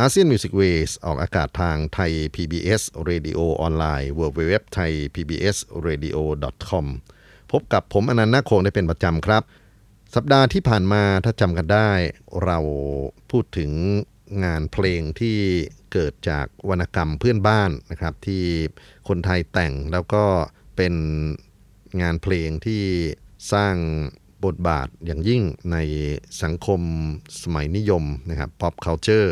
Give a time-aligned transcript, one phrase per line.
[0.00, 6.18] ASEAN Music Ways ออกอากาศทางไทย PBS Radio ออนไลน์ www Thai PBS Radio
[6.68, 6.86] com
[7.52, 9.42] พบกับผมอานันท์นาคคงได้เป็นประจำครับ
[10.14, 11.90] สัปดาห์ที่ผ่านมาถ้าจำกันได้
[12.44, 12.58] เรา
[13.30, 13.72] พูดถึง
[14.44, 15.38] งานเพลงที่
[15.92, 18.44] เกิดจากวรรณกรรมเพื่อนบ้านนะครับ ที่
[19.08, 20.24] คนไทยแต่งแล้วก็
[20.76, 20.94] เป็น
[22.02, 22.82] งานเพลงที่
[23.52, 23.76] สร้าง
[24.46, 25.42] บทบาทอย่างยิ่ง
[25.72, 25.76] ใน
[26.42, 26.80] สังคม
[27.42, 29.28] สมัยนิยมนะครับ pop culture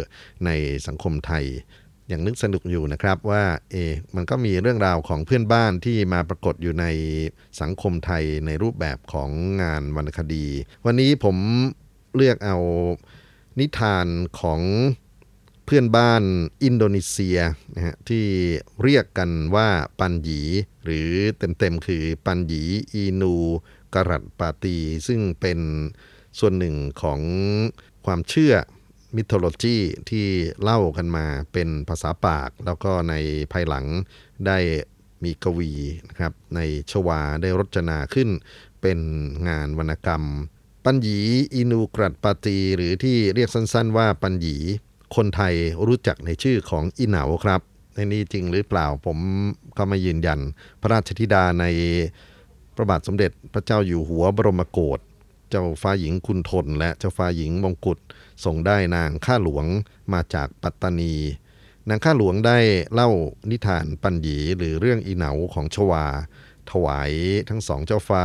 [0.46, 0.50] ใน
[0.86, 1.44] สังคมไทย
[2.08, 3.74] อย่างนึกสนุกอยู่นะครับว่าเอ
[4.16, 6.86] มันก็มีเรื่องราวของเพื่อนบ้านที่มาปรากฏอยู่ใน
[7.60, 9.30] สังคมไทยในรูปแบบของ
[9.62, 10.46] งานวรรณคดี
[10.84, 11.36] วันนี้ผม
[12.16, 12.56] เลือกเอา
[13.58, 14.06] นิทาน
[14.40, 14.60] ของ
[15.64, 16.22] เพื่อนบ้าน
[16.64, 17.38] อินโดนีเซีย
[17.74, 18.24] นะฮะที่
[18.82, 20.40] เรียกกันว่าปันหยี
[20.84, 23.34] หรือเต็มๆคือปันหยีอีนู
[23.94, 25.58] กรัตปาตี ซึ่งเป็น
[26.38, 27.20] ส่วนหนึ่งของ
[28.06, 28.54] ความเชื่อ
[29.16, 29.76] มิทโลจี
[30.10, 30.26] ที่
[30.62, 33.14] เล่ากันมาเป็นภาษาปาก แล้วก็ใน
[33.52, 33.86] ภายหลัง
[34.46, 34.58] ได้
[35.24, 35.70] มีกวี
[36.08, 38.28] นะครับในชวาได้รจนาขึ้น
[38.80, 38.98] เป็น
[39.48, 40.24] งานวรรณกรรม
[40.84, 41.18] ปัญญี
[41.54, 44.56] อินูกรัตปาตี หรือที่เรียกสั้นๆว่าปัญญี
[45.16, 45.54] คนไทย
[45.86, 47.60] รู้จักในชื่อของอิเหนาครับ
[47.94, 49.18] ในนี้จริงหรือเปล่าผม
[49.76, 50.40] ก็มายืนยัน
[50.80, 51.64] พระราชธิดาใน
[52.76, 55.00] พระบาทสมเด็จพระเจ้าอยู่หัวบรมโกศ
[55.50, 57.98] เจ้าฟ้าหญิงคุณทนและเจ้าฟ้าหญิงมงกุฎ
[58.44, 59.66] ส่งได้นางข้าหลวง
[60.12, 61.14] มาจากปัตตานี
[61.88, 62.58] นางข้าหลวงได้
[62.92, 63.10] เล่า
[63.50, 66.04] นิทานปัญญีหรือเรื่องอีเหนาของชวา
[66.70, 67.12] ถวาย
[67.48, 68.24] ทั้งสองเจ้าฟ้า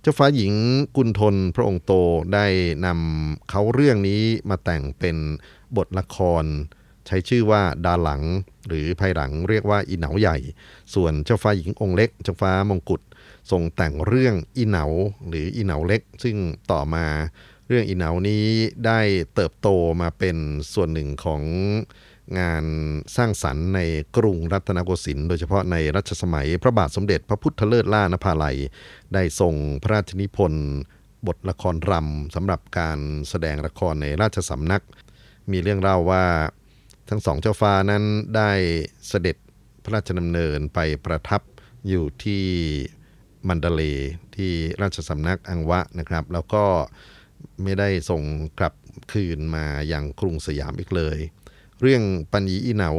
[0.00, 0.54] เจ้าฟ้าหญิง
[0.96, 1.92] กุณทนพระองค์โต
[2.34, 2.46] ได้
[2.86, 5.16] นำเขาเรื่องนี้มาแต่งเป็น
[5.76, 6.44] บทละคร
[7.06, 8.22] ใช้ชื่อว่าดาหลัง
[8.68, 10.36] หรือภายหลังเรียกว่าอีเหนาใหญ่
[10.94, 13.00] ส่วนเจ้าฟ้าหญิงองค์เล็กเจ้าฟ้ามงกุฎ
[13.50, 14.84] ทรงแต่งเรื่องอีเหนา
[15.28, 16.36] หรืออีเหนาเล็ก ซึ่ง
[16.72, 17.06] ต่อมา
[17.68, 18.44] เรื่องอีเหนานี้
[18.86, 19.00] ได้
[19.34, 19.68] เติบโต
[20.00, 20.36] มาเป็น
[20.72, 21.42] ส่วนหนึ่งของ
[22.38, 22.64] งาน
[23.16, 23.80] สร้างสรรค์ใน
[24.16, 28.56] กรุงรัตนโกสินทร์โดยเฉพาะในรัชสมัยพระบาทสมเด็จพระพุทธเลิศล่านภาลัย
[29.14, 30.66] ได้ทรงพระราชนิพนธ์
[31.26, 34.82] บทละครรำสำหรับการแสดงละครในราชสำนัก
[35.50, 36.24] มีเรื่องเล่าว่า
[37.08, 38.04] ทั้งสองเจ้าฟ้านั้น
[38.36, 38.52] ได้
[39.08, 39.36] เสด็จ
[39.84, 41.42] พระราชดำเนินไปประทับ
[41.88, 42.44] อยู่ที่
[43.48, 43.82] มันดาเล
[44.36, 44.52] ที่
[44.82, 46.64] ราชสำนักอังวะนะครับ แล้วก็
[47.62, 48.22] ไม่ได้ส่ง
[48.58, 48.74] กลับ
[49.12, 51.18] คืนมาอย่างกรุงสยามอีกเลย
[51.80, 52.02] เรื่อง
[52.32, 52.92] ปัญญีอีเหนา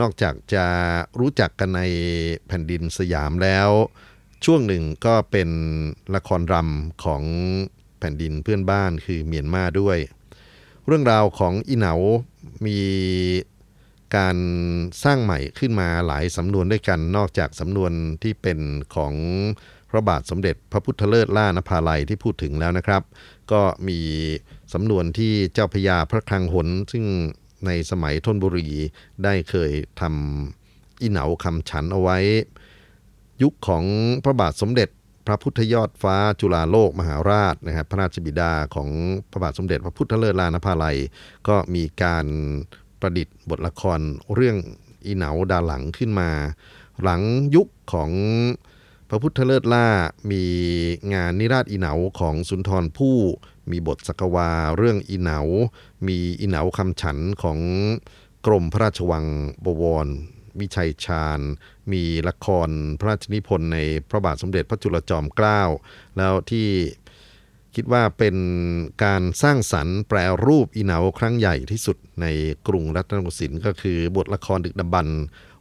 [0.00, 0.66] นอกจากจะ
[1.20, 1.82] รู้จักกันใน
[2.46, 3.70] แผ่นดินสยามแล้ว
[4.44, 5.50] ช่วงหนึ่งก็เป็น
[6.14, 7.22] ละครรำของ
[7.98, 9.98] แผ่นดินเพื่อนบ้านคือเมียนมาด้วย
[10.86, 11.94] เรื่องราวของอีเหนา
[12.66, 12.78] มี
[14.16, 14.36] การ
[15.04, 17.92] สร้างใหม่ขึ้นมาหลายสำนวนด้วยกัน นอกจากสำนวน
[18.22, 18.58] ที่เป็น
[18.94, 19.14] ของ
[19.90, 23.02] พระบาทสมเด็จพระพุทธเลิศล่านภาลัยที่พูดถึงแล้วนะครับ
[23.52, 23.98] ก็มี
[24.72, 27.04] สำนวนที่เจ้าพญาพระคลังหน ซึ่ง
[27.66, 28.68] ในสมัยทนบุรี
[29.24, 32.18] ได้เคยทำอิเหนาคำฉันเอาไว้
[33.42, 33.84] ยุคของ
[34.24, 34.88] พระบาทสมเด็จ
[35.26, 38.88] พระพุทธยอดฟ้าจุฬาโลกมหาราชนะครับพระราชบิดาของ
[39.30, 40.96] พระบาทสมเด็จพระพุทธเลิศลานภาลัย
[41.48, 42.26] ก็มีการ
[43.04, 44.00] ประดิษฐ์บทละคร
[44.34, 44.56] เรื่อง
[45.06, 46.30] อีเหนาดาหลังขึ้นมา
[47.02, 47.22] หลัง
[47.54, 48.10] ยุคของ
[49.08, 49.86] พระพุทธเลิศล่า
[50.30, 50.44] มี
[51.14, 53.18] งานนิราชอีเหนาของสุนทรภู่
[53.70, 55.38] มีบทสกวาเรื่องอีเหนา
[56.06, 57.58] มีอีเหนาคำฉันของ
[58.46, 59.24] กรมพระราชวัง
[59.64, 60.08] บวร
[60.58, 61.40] มีชัยชาญ
[61.92, 63.78] มีละครพระราชนิพนธ์ใน
[64.08, 65.62] พระบาทสมเด็จพระจุลจอมเกล้า
[66.16, 66.68] แล้วที่
[67.76, 68.36] คิดว่าเป็น
[69.04, 72.26] การสร้างสรรค์แปรรูปอีเหนาครั้งใหญ่ที่สุดใน
[72.68, 75.08] กรุงรัตนโกสินทร์ก็คือบทละครดึกดำบรร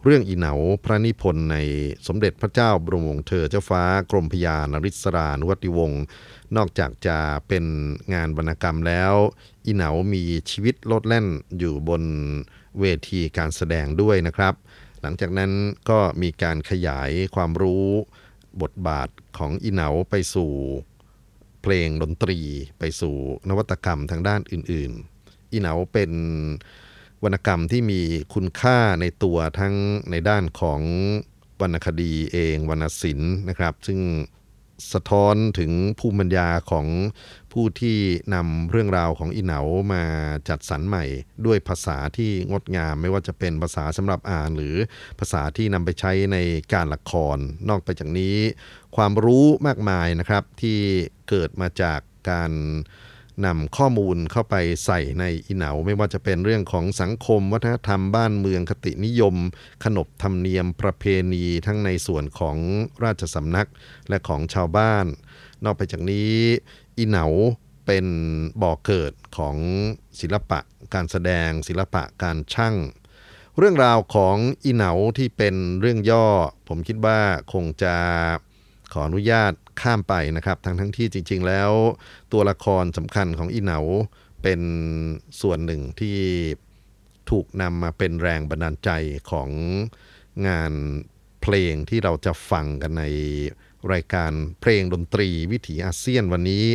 [0.04, 0.54] เรื่องอีเหนา
[0.86, 1.58] พระนิพนธ์ใน
[2.08, 6.04] สมเด็จพระเจ้าบรมวงศ์เธอเจ้าฟ้ากรมพยานริศรานุวัติวงศ์
[6.56, 7.18] นอกจากจะ
[7.48, 7.66] เป็น
[8.14, 9.14] งานวรรณกรรมแล้ว
[9.66, 11.28] อีเหนามีชีวิตโลดแล่น
[11.58, 12.04] อยู่บน
[12.80, 14.54] เวทีการแสดงด้วยนะครับ
[15.02, 15.52] หลังจากนั้น
[15.90, 17.88] ก็มีการขยายความรู้
[18.62, 20.52] บทบาทของอีเหนาไปสู่
[21.64, 22.40] เพลงดนตรี
[22.80, 23.16] ไปสู่
[23.50, 26.12] นวัตกรรมทางด้านอื่น ๆ อีเหนาเป็น
[27.24, 28.02] วรรณกรรมที่มี
[28.34, 29.76] คุณค่าในตัวทั้ง
[30.12, 30.82] ในด้านของ
[31.62, 34.00] วรรณคดีเองวรรณศิลป์นะครับ ซึ่ง
[34.94, 36.88] สะท้อนถึงภูมิปัญญาของ
[37.52, 37.98] ผู้ที่
[38.34, 39.62] นำเรื่องราวของอีเหนา
[39.94, 40.04] มา
[40.50, 41.06] จัดสรรใหม่
[41.46, 44.76] ด้วยภาษาที่งดงาม ไม่ว่าจะเป็นภาษาสำหรับอ่าน หรือ
[45.20, 46.38] ภาษาที่นำไปใช้ใน
[46.74, 47.38] การละคร
[47.70, 48.38] นอกไปจากนี้
[48.96, 50.80] ความรู้มากมายนะครับที่
[51.30, 52.00] เกิดมาจาก
[52.30, 52.52] การ
[53.46, 59.36] นำข้อมูลเข้าไปใส่ในอีเหนา ไม่ว่าจะเป็นเรื่องของสังคม วัฒนธรรมบ้านเมืองคตินิยม
[59.84, 61.04] ขนบธรรมเนียมประเพ
[61.34, 62.58] ณีทั้งในส่วนของ
[63.04, 63.70] ราชสำนัก
[64.10, 65.06] และของชาวบ้าน
[65.64, 66.34] นอกไปจากนี้
[66.98, 67.26] อีเหนา
[67.86, 68.06] เป็น
[68.62, 69.58] บ่อกเกิดของ
[70.20, 70.60] ศิลปะ
[70.94, 72.76] การแสดง ศิลปะการช่าง
[73.58, 76.28] เรื่องราวของอีเหนาที่เป็นเรื่องย่อ
[76.68, 77.20] ผมคิดว่า
[77.54, 77.96] คงจะ
[78.94, 81.72] ขออนุญาต ข้ามไปนะครับ ทั้งทั้งที่จริง ๆ แล้ว
[82.34, 83.80] ตัวละครสำคัญของอีเหนา
[84.44, 84.62] เป็น
[85.42, 86.18] ส่วนหนึ่งที่
[87.30, 88.90] ถูกนำมาเป็นแรงบันดาลใจ
[89.32, 89.50] ของ
[90.48, 90.74] งาน
[91.42, 93.04] เพลงที่เราจะฟังกันใน
[93.94, 94.32] รายการ
[94.62, 96.66] เพลงดนตรีวิถีอาเซียนวันนี้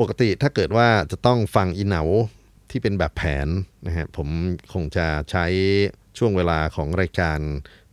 [0.00, 2.02] ปกติถ้าเกิดว่าจะต้องฟังอีเหนา
[2.70, 3.48] ที่เป็นแบบแผน
[3.86, 4.28] นะฮะผม
[4.72, 5.46] คงจะใช้
[6.18, 7.38] ช่วงเวลาของรายการ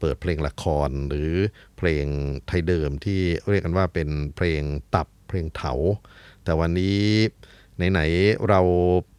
[0.02, 1.32] เปิดเพลงละครหรือ
[1.78, 2.06] เพลง
[2.48, 4.62] ไทยเดิมที่เรียกกันว่าเป็นเพลง
[4.96, 5.74] ตับเพลงเถา
[6.44, 7.02] แต่วันนี้
[7.92, 8.62] ไหนๆเรา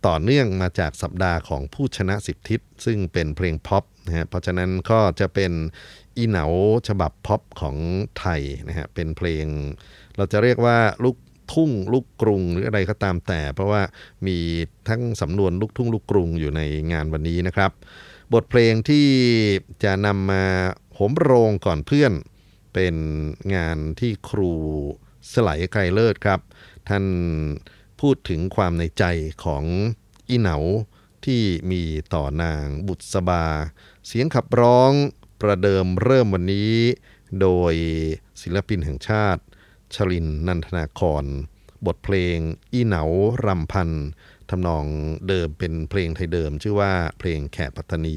[0.07, 5.53] ต่อเนื่องมาจากสัปดาห์ของผู้ชนะสิบทิศซึ่งเป็นเพลงพ็อปนะฮะเพราะฉะนั้นก็จะเป็น
[6.17, 6.47] อีเหนา
[6.89, 7.77] ฉบับพ็อปของ
[8.19, 9.47] ไทยนะฮะเป็นเพลง
[10.17, 11.17] เราจะเรียกว่าลูก
[11.53, 13.83] ทุ่งลูกกรุงหรืออะไรก็ตามแต่ เพราะว่า
[14.27, 14.37] มี
[14.89, 16.61] ทั้งสำนวนลูกทุ่งลูกกรุงอยู่ใน
[16.93, 17.73] งานวันนี้นะครับ
[18.33, 19.09] บทเพลงที่
[19.85, 20.45] จะนำมา
[20.95, 22.13] โหมโรงก่อนเพื่อน
[22.75, 22.97] เป็น
[23.55, 24.53] งานที่ครู
[25.33, 26.41] สไลไกรเลิศครับ
[26.89, 27.05] ท่าน
[28.01, 29.05] พูดถึงความในใจ
[29.45, 29.65] ของ
[30.29, 30.57] อีเหนา
[31.25, 31.83] ที่มี
[32.15, 33.45] ต่อนางบุษบา
[34.07, 34.93] เสียงขับร้อง
[35.41, 36.75] ประเดิมเริ่มวันนี้
[37.41, 37.75] โดย
[38.43, 39.43] ศิลปินแห่งชาติ
[39.95, 41.25] ชลินนันทนาคร
[41.87, 42.39] บทเพลง
[42.73, 43.03] อีเหนา
[43.47, 43.91] รำพัน
[44.53, 44.85] ทำนอง
[45.29, 48.17] เดิมเป็นเพลงไทยเดิม ชื่อว่าเพลงแขกปัตตานี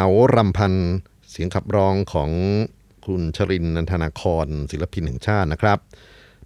[0.00, 0.74] เหนารำพัน
[1.30, 2.30] เสียงขับร้องของ
[3.06, 5.78] คุณชรินนันทนาครศิลปินแห่งชาตินะครับ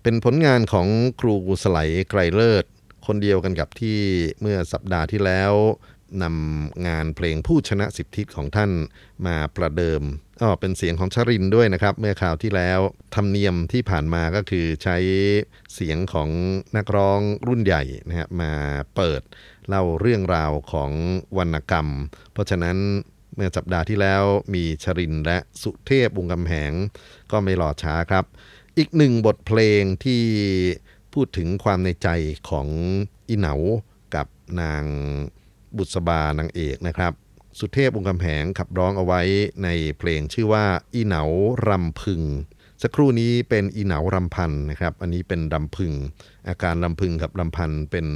[0.03, 0.87] เป็นผลงานของ
[1.21, 1.79] ครูสไล
[2.11, 2.65] ไกรเลิศ
[3.07, 3.99] คนเดียวกันกับที่
[4.41, 5.53] เมื่อสัปดาห์ที่แล้ว
[6.23, 8.71] นำงานเพลงผู้ชนะสิบทิศของท่าน
[9.27, 10.03] มาประเดิม
[10.43, 12.81] อ๋อเป็นเสียงของชรินด้วยนะครับ เมื่อคราวที่แล้ว
[13.15, 14.97] ธรรมเนียมที่ผ่านมาก็คือใช้
[15.75, 16.29] เสียงของ
[16.77, 18.53] นักร้องรุ่นใหญ่นะฮะมา
[18.97, 19.23] เปิด
[19.69, 20.91] เล่าเรื่องราวของ
[21.39, 21.89] วรรณกรรม
[22.33, 22.79] เพราะฉะนั้น
[23.35, 24.23] เมื่อสัปดาห์ที่แล้ว
[24.55, 26.73] มีชรินและสุเทพวงกำแหง
[27.31, 28.25] ก็ไม่รอช้าครับ
[28.79, 30.23] อีกหนึ่งบทเพลงที่
[31.13, 32.09] พูดถึงความในใจ
[32.51, 32.69] ของ
[33.29, 33.55] อีเหนา
[34.15, 34.27] กับ
[34.61, 34.85] นาง
[35.77, 37.13] บุษบานางเอกนะครับ
[37.59, 39.21] สุเทพวงกำแหงขับร้องเอาไว้
[39.65, 40.65] ในเพลงชื่อว่า
[40.95, 41.23] อีเหนา
[41.69, 42.23] รำพึง
[42.83, 45.93] สักครู่นี้เป็นอีเหนารำพันนะครับ อันนี้เป็นรำพึง
[46.49, 48.07] อาการรำพึงกับรำพันเป็น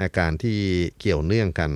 [0.00, 0.58] อาการที่
[0.98, 1.70] เกี่ยวเนื่องกัน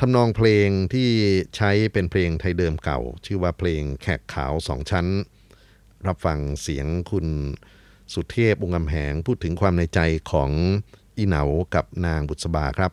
[0.00, 1.08] ทำนองเพลงที่
[1.56, 5.06] ใช้เป็นเพลงไทยเดิมเก่า ชื่อว่าเพลงแขกขาวสองชั้น
[6.06, 7.26] รับฟังเสียงคุณ
[8.14, 10.00] สุเทพวงค์กำแหงพูดถึงความในใจ
[10.32, 10.50] ของ
[11.18, 11.42] อีเหนา
[11.74, 12.92] กับนางบุษบาครับ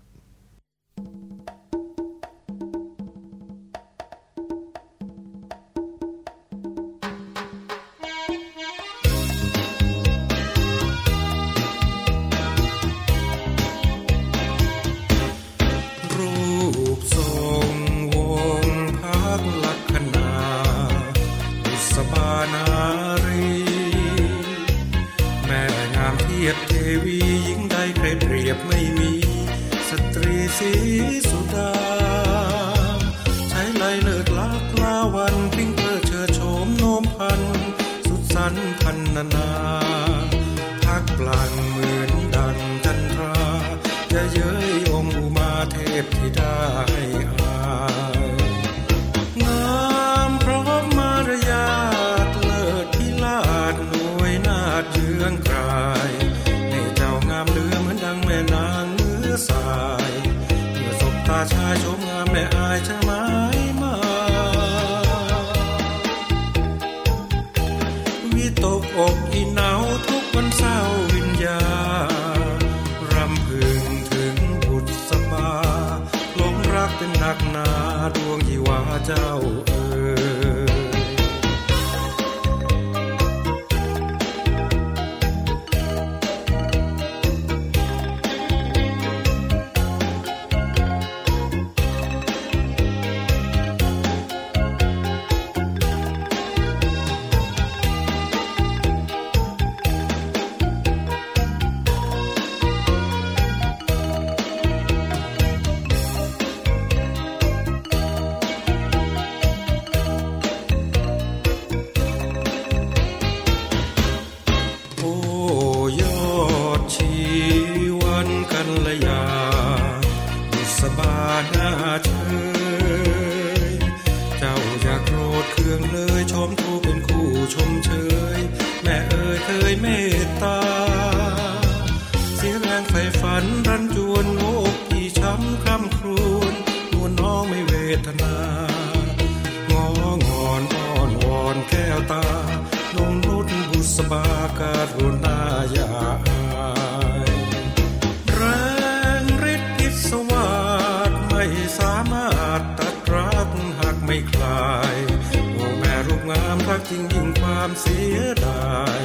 [158.15, 159.03] ยดาย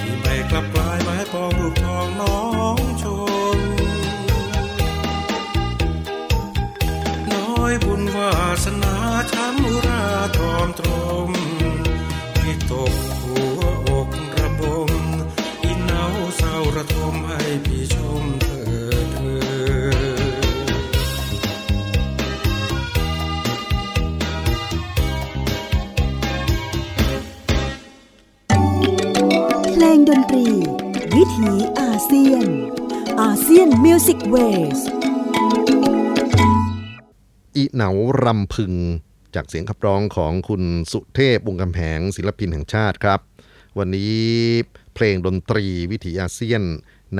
[0.00, 2.38] ที่ไม่กลับกลายไม้ปองรูปทองน้อ
[2.76, 3.04] งช
[3.56, 3.58] ม
[7.32, 8.32] น้อยบุญวา
[8.64, 8.94] สนา
[9.32, 10.02] ช้ำรา
[10.38, 10.88] ทอมตร
[11.28, 11.30] ม
[31.38, 32.46] ถีอาเซียน
[33.20, 34.80] ASEAN Music Ways
[37.56, 37.90] อิเหนา
[38.24, 38.74] รำพึง
[39.34, 43.20] จากเสียงขับร้องของคุณสุเทพ วงศ์กำแหงศิลปินแห่งชาติครับ
[43.78, 44.18] วันนี้
[44.94, 46.62] เพลงดนตรีวิถีอาเซียน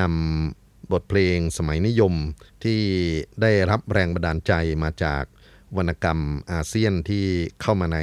[0.01, 2.15] นำบทเพลงสมัยนิยม
[2.65, 2.83] ที่
[3.41, 5.25] ได้รับแรงบันดาลใจมาจาก
[5.77, 6.21] วรรณกรรม
[6.53, 7.27] อาเซียนที่
[7.61, 7.99] เข้ามาใน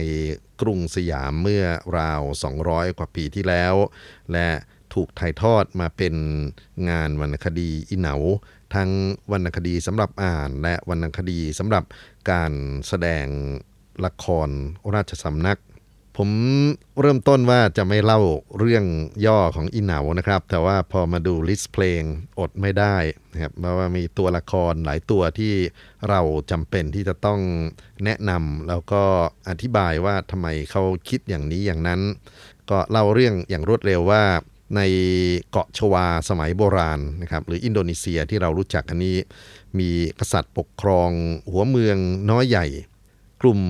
[0.62, 1.66] กรุงสยามเมื่อ
[1.98, 2.22] ราว
[2.60, 3.74] 200 กว่าปีที่แล้ว
[4.34, 4.50] และ
[4.96, 6.16] ถูกถ่ายทอดมาเป็น
[6.90, 8.16] งานวรรณคดีอีเหนา
[8.76, 8.90] ทั้ง
[9.32, 11.84] วรรณคดีสำหรับอ่าน และวรรณคดีสำหรับ
[12.32, 12.52] การ
[12.88, 13.26] แสดง
[14.06, 14.50] ละคร
[14.94, 15.60] ราชสำนัก
[16.20, 16.30] ผม
[17.02, 18.22] เริ่มต้นว่าจะไม่เล่า
[18.58, 18.86] เรื่อง
[19.26, 22.04] ย่อของอีเหนานะครับ แต่ว่าพอมาดูลิสต์เพลง
[22.40, 22.96] อดไม่ได้
[23.34, 25.54] นะครับเพราะว่ามีตัวละครหลายตัวที่
[26.10, 26.22] เรา
[26.52, 27.40] จำเป็นที่จะต้อง
[28.04, 29.04] แนะนำแล้วก็
[29.50, 32.02] อธิบายว่าทำไมเขาคิดอย่างนี้อย่างนั้น
[32.70, 34.24] ก็เล่าเรื่องอย่างรวดเร็วว่า
[34.76, 34.82] ใน
[35.52, 39.18] เกาะชวาสมัยโบราณนะครับหรืออินโดนีเซียที่เรารู้จักอันนี้
[39.80, 41.10] มีกษัตริย์ปกครอง
[41.52, 41.98] หัวเมือง
[42.32, 42.66] น้อยใหญ่
[43.42, 43.62] กลุ่ม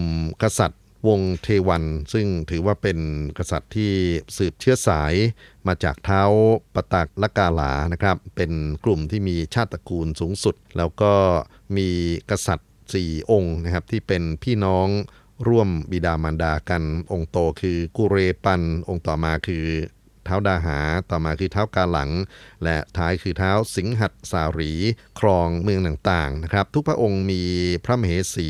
[0.43, 1.83] กษัตริย์วงเทวัน
[2.13, 2.99] ซึ่งถือว่าเป็น
[3.37, 3.91] กษัตริย์ที่
[4.37, 5.13] สืบเชื้อสาย
[5.67, 6.23] มาจากเท้า
[6.73, 8.51] ปตักละกาหลานะครับเป็น
[8.85, 11.13] กลุ่มที่มีชาติตระกูลสูงสุด แล้วก็
[11.77, 11.89] มี
[12.31, 14.87] กษัตริย์สี่องค์นะครับที่เป็นพี่น้อง
[15.47, 19.65] ร่วมบิดามารดากันองค์โตคือกุเรปัน องค์ต่อมาคือ
[20.25, 20.79] เท้าดาหา
[21.09, 22.11] ต่อมาคือเท้ากาหลัง
[22.63, 24.73] และท้ายคือเท้าสิงหัดสารี
[25.19, 27.41] ครองเมืองต่างๆนะครับทุกพระองค์มี
[27.85, 28.49] พระมเหสี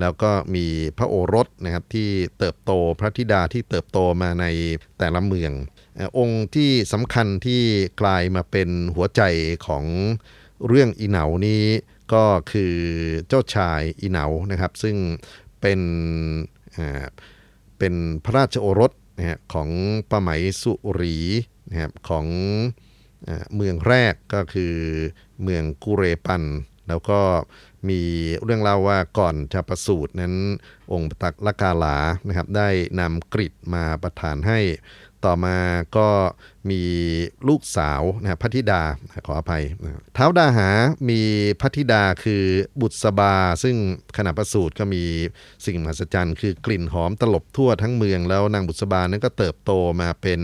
[0.00, 0.66] แล้วก็มี
[0.98, 4.46] พระโอรสนะครับที่เติบโตพระธิดาที่เติบโตมาใน
[4.98, 5.52] แต่ละเมือง
[6.18, 7.62] องค์ที่สำคัญที่
[8.00, 9.22] กลายมาเป็นหัวใจ
[9.66, 9.84] ของ
[10.66, 11.64] เรื่องอีเหนานี้
[12.12, 12.74] ก็คือ
[13.28, 14.96] เจ้าชายอีเหนานะครับ ซึ่ง
[15.60, 15.80] เป็น
[17.78, 18.92] เป็นพระราชโอรส
[19.22, 19.70] นะฮะของ
[20.10, 20.30] ป้าไหม
[20.62, 21.16] สุรี
[21.70, 22.26] นะครับของ
[23.54, 24.74] เมืองแรกก็คือ
[25.42, 26.42] เมืองกุเรปัน
[26.88, 27.20] แล้วก็
[27.88, 28.00] มี
[28.42, 30.34] เรื่องเล่าว่าก่อนจะประสูตินั้น
[30.92, 31.96] องค์ตักละกาลา
[32.28, 32.68] นะครับได้
[33.00, 34.60] นำกริดมาประทานให้
[35.24, 35.58] ต่อมา
[35.96, 36.08] ก็
[36.70, 36.82] มี
[37.48, 38.82] ลูกสาวนะพระธิดา
[39.26, 39.64] ขออภัย
[40.14, 40.68] เท้าดาหา
[41.10, 41.20] มี
[41.60, 42.44] พระธิดาคือ
[42.80, 43.76] บุตรสบา ซึ่ง
[44.16, 45.04] ขณะประสูติก็มี
[45.64, 50.40] สิ่งมหัศจรรย์ คือกลิ่นหอมตลบทั่วทั้งเมืองแล้วนางบุตรสบานั้นก็เติบโตมาเป็น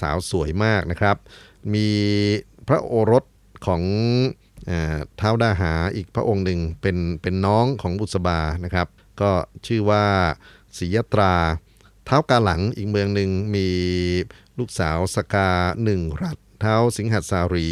[0.00, 1.16] สาวสวยมากนะครับ
[1.74, 1.88] มี
[2.68, 3.24] พระโอรส
[3.66, 3.82] ของ
[5.16, 8.88] เท้าดาหาอีกพระองค์หนึ่งเป็นเป็นน้องของบุษบานะครับ
[9.20, 9.30] ก็
[9.66, 10.04] ชื่อว่า
[10.78, 11.34] ศิยตรา
[12.04, 13.68] เท้ากาหลังอีกเมืองหนึ่งมี
[14.58, 15.48] ลูกสาวสกา
[15.84, 17.68] หนึ่งรัฐเท้าสิงหัสารี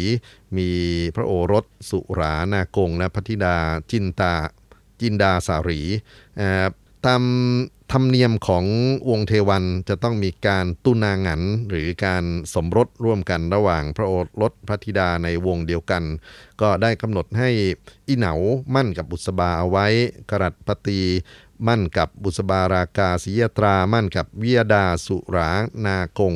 [0.57, 0.69] มี
[1.15, 3.57] พระโอรสสุรานากงและพระธิดา
[3.91, 4.33] จินตา
[5.01, 5.81] จินดาสารี
[7.05, 7.23] ตาม
[7.95, 8.65] ธรรมเนียมของ
[9.09, 12.23] วงเทวันจะต้องมีการตุนางัน หรือการ
[12.53, 16.03] สมรสร่วมกันระหว่างพระโอรสพระธิดาในวงเดียวกัน
[16.61, 17.49] ก็ได้กำหนดให้
[18.07, 18.33] อีเหนา
[18.75, 19.87] มั่นกับบุษบาเอาไว้
[20.29, 21.01] กรัตปตี
[21.67, 25.49] มั่นกับบุษบารากาศรียตรา มั่นกับวิยดาสุรา
[25.85, 26.35] นากง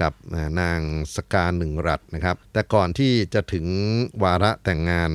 [0.00, 0.12] กับ
[0.60, 0.80] นาง
[1.14, 3.66] สกาหนึ่งรัฐนะครับ แต่ก่อนที่จะถึง
[4.22, 5.10] วาระแต่งงาน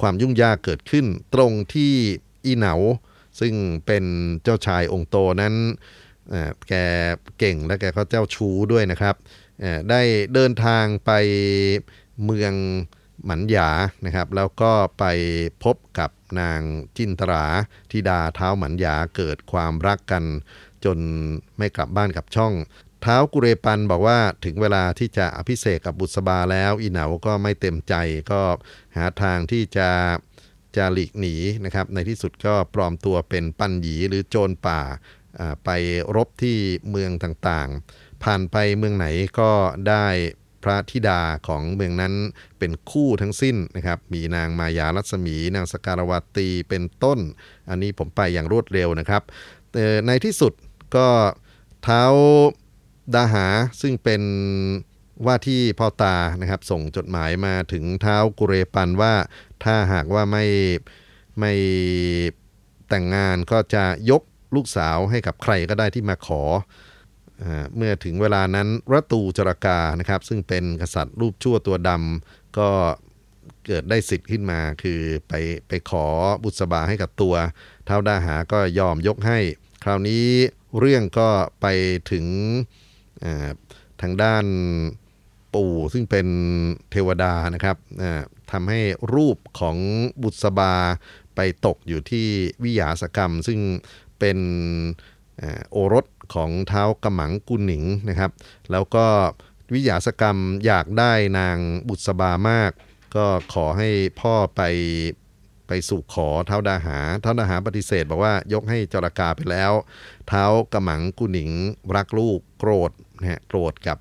[0.00, 1.92] ความยุ่งยากเกิดขึ้นตรงที่
[2.46, 2.74] อีเหนา
[3.42, 3.54] ซึ่ง
[3.86, 4.04] เป็น
[4.42, 5.54] เจ้าชายองค์โตนั้น
[6.68, 6.74] แก
[7.38, 9.14] เก่งและแกก็เจ้าชู้ด้วยนะครับ
[9.90, 10.02] ได้
[10.34, 11.10] เดินทางไป
[12.24, 12.54] เมือง
[13.24, 13.70] หมันหยา
[14.06, 15.04] นะครับ แล้วก็ไป
[15.64, 16.60] พบกับนาง
[16.96, 17.46] จินตรา
[17.90, 20.24] ธิดาเท้าหมันหยาเกิดความรักกัน
[20.84, 20.98] จน
[21.58, 22.52] ไม่กลับบ้านกับช่อง
[23.02, 27.94] เท้ากุเรปันบอกว่าถึงเวลาที่จะอภิเษกกับบุษบาแล้วอีเหนาก็ไม่เต็มใจ
[28.32, 28.40] ก็
[28.96, 29.88] หาทางที่จะ
[30.76, 34.80] จะหลีกหนีนะครับ ในที่สุดก็ปลอมตัวเป็นปันหยีหรือโจรป่า
[35.64, 35.70] ไป
[36.16, 36.56] รบที่
[36.90, 39.06] เมืองต่างๆ ผ่านไปเมืองไหน
[39.38, 39.50] ก็
[39.88, 40.06] ได้
[40.62, 42.14] พระธิดาของเมืองนั้น
[42.58, 47.18] เป็นคู่ทั้งสิ้นนะครับ มีนางมายาลัศมี นางสการวตีเป็นต้น
[47.68, 49.22] อันนี้ผมไปอย่างรวดเร็วนะครับ
[50.06, 50.52] ในที่สุด
[50.96, 51.08] ก็
[51.82, 52.02] เท้า
[53.14, 53.46] ดาหา
[53.80, 54.22] ซึ่งเป็น
[55.26, 59.14] ว่าที่พ่อตานะครับ ส่งจดหมายมาถึงเท้ากุเรปันว่า
[59.64, 60.44] ถ้าหากว่าไม่
[61.38, 61.52] ไม่
[62.88, 64.22] แต่งงานก็จะยก
[64.56, 66.42] ลูกสาวให้กับใครก็ได้ที่มาขอ
[67.76, 72.68] เมื่อถึงเวลานั้นรัตูจรกานะครับ ซึ่งเป็นกษัตริย์รูปชั่วตัวดำก็
[73.66, 75.32] เกิดได้สิทธิ์ขึ้นมา คือไป
[75.68, 76.06] ไปขอ
[76.42, 77.34] บุษบาให้กับตัว
[77.84, 79.38] เท้าดาหาก็ยอมยกให้
[79.82, 80.26] คราวนี้
[80.78, 81.28] เรื่องก็
[81.60, 81.66] ไป
[82.12, 82.26] ถึง
[84.02, 84.44] ทางด้าน
[85.54, 86.26] ปู่ซึ่งเป็น
[86.90, 87.76] เทวดานะครับ
[88.52, 88.80] ทำให้
[89.14, 89.76] รูปของ
[90.22, 90.74] บุษบา
[91.34, 92.28] ไปตกอยู่ที่
[92.64, 93.60] วิยาสกรรม ซึ่ง
[94.18, 94.38] เป็น
[95.70, 98.30] โอรสของเท้ากำหมังกุนหนิงนะครับ
[98.70, 99.06] แล้วก็
[99.74, 102.72] วิยาสกรรมอยากได้นางบุษบามาก
[103.16, 103.88] ก็ขอให้
[104.20, 104.62] พ่อไป
[105.68, 109.72] ไปสู่ขอเท้าดาหา เท้าดาหาปฏิเสธ บอกว่ายกให้จรากาไปแล้ว
[110.28, 111.50] เท้ากระหมังกุหนิง
[111.96, 113.98] รักลูกโกรธนะฮะโกรธกับ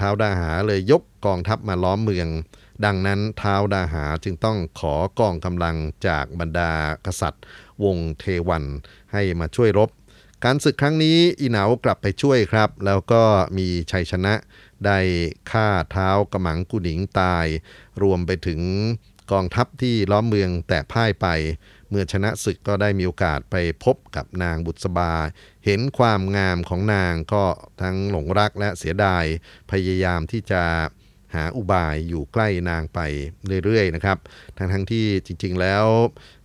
[0.00, 2.28] ท้าวดาหาเลยยกกองทัพมาล้อมเมือง
[2.84, 6.72] ดังนั้นท้าวดาหาจึงต้องขอกองกำลังจากบรรดา
[7.06, 7.44] กษัตริย์
[7.84, 8.64] วงเทวัน
[9.12, 9.90] ให้มาช่วยรบ
[10.44, 13.22] การศึกครั้งนี้อีเหนากลับไปช่วยครับ แล้วก็
[13.58, 14.34] มีชัยชนะ
[14.86, 14.98] ได้
[15.50, 17.46] ฆ่าเท้ากระหมังกุหนิงตาย
[18.02, 18.60] รวมไปถึง
[19.32, 21.26] กองทัพที่ล้อมเมืองแต่พ่ายไป
[21.90, 25.12] เมื่อชนะศึกก็ได้มีโอกาสไปพบกับนางบุษบา
[25.64, 27.44] เห็นความงามของนางก็
[27.82, 29.24] ทั้งหลงรักและเสียดาย
[29.70, 30.62] พยายามที่จะ
[31.34, 33.00] หาอุบายอยู่ใกล้นางไป
[33.64, 34.18] เรื่อยๆนะครับ
[34.58, 35.84] ทั้งทั้งที่จริงๆแล้ว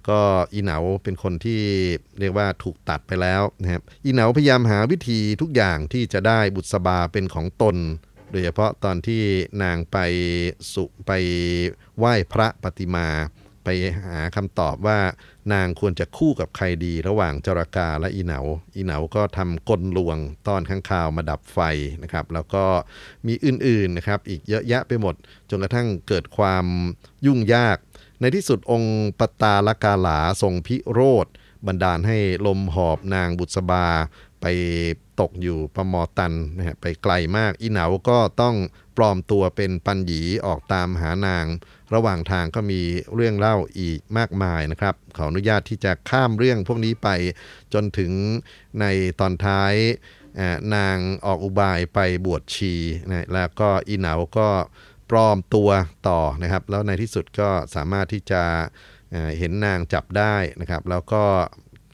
[0.10, 0.22] ก็
[0.54, 1.62] อีเหนาเป็นคนที่
[2.20, 7.76] เรียกว่าถูกตัดไปแล้วนะครับ อีเหนาพยายามหาวิธีทุกอย่างที่จะได้บุษบาเป็นของตน
[8.32, 9.24] โดยเฉพาะตอนที่
[9.64, 9.98] นางไป
[10.74, 11.12] สุไป
[11.98, 13.08] ไหว้พระปฏิมา
[13.64, 13.70] ไป
[14.04, 15.00] หาคำตอบว่า
[15.54, 18.40] นางควรจะคู่กับใครดีระหว่างจรากาและอีเหนา
[18.76, 21.60] อีเหนาก็ทำกลลวงต้อนข้างคาวมาดับไฟ
[22.04, 22.66] นะครับ แล้วก็
[23.28, 25.16] มีอื่นๆนะครับ อีกเยอะแยะไปหมด
[25.50, 26.66] จนกระทั่งเกิดความ
[27.26, 27.78] ยุ่งยาก
[28.20, 31.28] ในที่สุดองค์ปตาลกาหลาทรงพิโรธ
[31.68, 33.88] บันดาลให้ลมหอบนางบุษบา
[34.42, 34.46] ไป
[35.20, 38.56] ตกอยู่ประมอตันนะฮะไปไกลมาก อีเหนาก็ต้อง
[38.98, 41.46] ปลอมตัวเป็นปันหยีออกตามหานาง
[41.94, 42.82] ระหว่างทางก็มี
[43.16, 47.10] เรื่องเล่าอีกมากมายนะครับ ขออนุญาตที่จะข้ามเรื่องพวกนี้ไป
[47.74, 48.12] จนถึง
[48.80, 48.86] ใน
[49.20, 49.74] ตอนท้าย
[50.76, 52.74] นางออกอุบายไปบวชชี
[53.08, 54.50] นะแล้วก็อีเหนาก็
[55.10, 55.70] ปลอมตัว
[56.10, 58.44] ต่อนะครับ แล้วในที่สุดก็สามารถที่จะ
[59.38, 61.24] เห็นนางจับได้นะครับ แล้วก็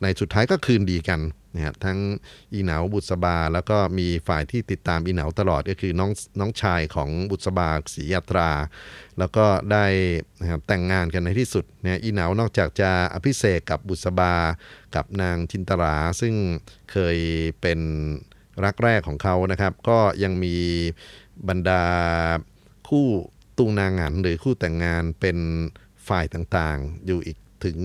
[0.02, 1.20] ในสุดท้ายก็คืนดีกัน
[1.56, 2.00] นะฮะทั้ง
[2.54, 8.50] อีเหนาบุษบา แล้วก็มีฝ่ายที่ติดตามอีเหนาตลอดก็คือน้องน้องชายของบุษบาศรียาตรา
[9.20, 9.86] แล้วก็ได้
[10.42, 14.34] นะครับแต่งงานกันในที่สุดเนี่ยอีเหนานอกจากจะอภิเษกกับบุษบา
[14.96, 16.34] กับนางจินตรา ซึ่ง
[16.92, 17.18] เคย
[17.62, 17.80] เป็น
[18.64, 20.56] รักแรกของเขานะครับ ก็ยังมี
[21.50, 21.84] บรรดา
[22.90, 23.08] คู่
[23.58, 25.38] ตุงนางหันหรือคู่แต่งงานเป็น
[26.08, 27.78] ฝ่ายต่างๆ อยู่อีกถึง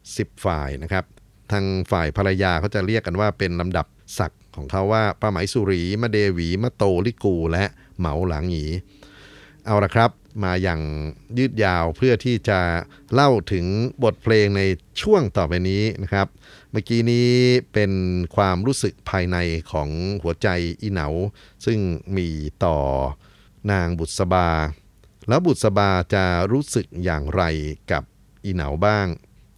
[0.00, 1.04] 10 ฝ่ายนะครับ
[1.52, 3.86] ทางฝ่ายภรรยาเขาจะเรียกกันว่าเป็นลำดับ
[4.18, 7.64] ศักดิ์ของเขาว่าป้าไหมสุรีมะเดวีมะโตลิกู และ
[7.98, 8.66] เหมาหลังหยี
[9.66, 10.10] เอาละครับ
[10.44, 10.80] มาอย่าง
[11.38, 12.60] ยืดยาวเพื่อที่จะ
[13.12, 13.66] เล่าถึง
[14.04, 14.62] บทเพลงใน
[15.02, 16.26] ช่วงต่อไปนี้นะครับ
[16.70, 17.30] เมื่อกี้นี้
[17.72, 17.92] เป็น
[18.36, 19.36] ความรู้สึกภายใน
[19.72, 19.88] ของ
[20.22, 20.48] หัวใจ
[20.82, 21.08] อีเหนา
[21.66, 21.78] ซึ่ง
[22.16, 22.28] มี
[22.64, 22.76] ต่อ
[23.70, 24.48] นางบุษบา
[25.28, 27.42] แล้วบุษบาจะรู้สึกอย่างไร
[27.92, 28.02] กับ
[28.44, 29.06] อีเหนาบ้าง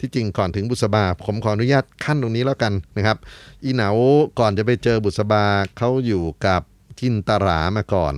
[0.04, 3.18] ที่จริงก่อนถึงบุษบา ผมขออนุญาตขั้นตรงนี้แล้วกันนะครับ
[3.64, 3.90] อีเหนา
[4.38, 5.44] ก่อนจะไปเจอบุษบา
[5.78, 6.62] เขาอยู่กับ
[7.00, 8.14] จินตรามาก่อน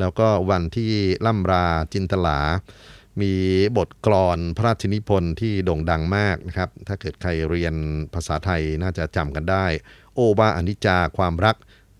[0.00, 0.92] แล้วก็วันที่
[1.26, 2.38] ล่ำราจินตลา
[3.20, 3.32] มี
[3.76, 7.74] บทกลอนพระราชนิพนธ์ที่โด่งดังมากนะครับ ถ้าเกิดใครเรียน
[8.14, 9.66] ภาษาไทยน่าจะจำกันได้
[10.14, 11.56] โอวาอนิจจาความรัก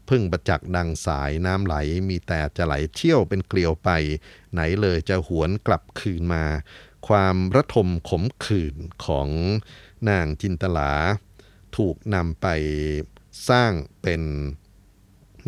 [0.08, 1.74] พึ่งประจักษ์ดังสายน้ำไหล
[2.08, 3.90] มีแต่จะไหลเชี่ยวเป็นเกลียวไป
[4.52, 6.44] ไหนเลยจะหวนกลับคืนมา
[7.08, 9.28] ความระทมขมขื่นของ
[10.08, 10.92] นางจินตลา
[11.76, 12.46] ถูกนำไป
[13.48, 14.22] สร้างเป็น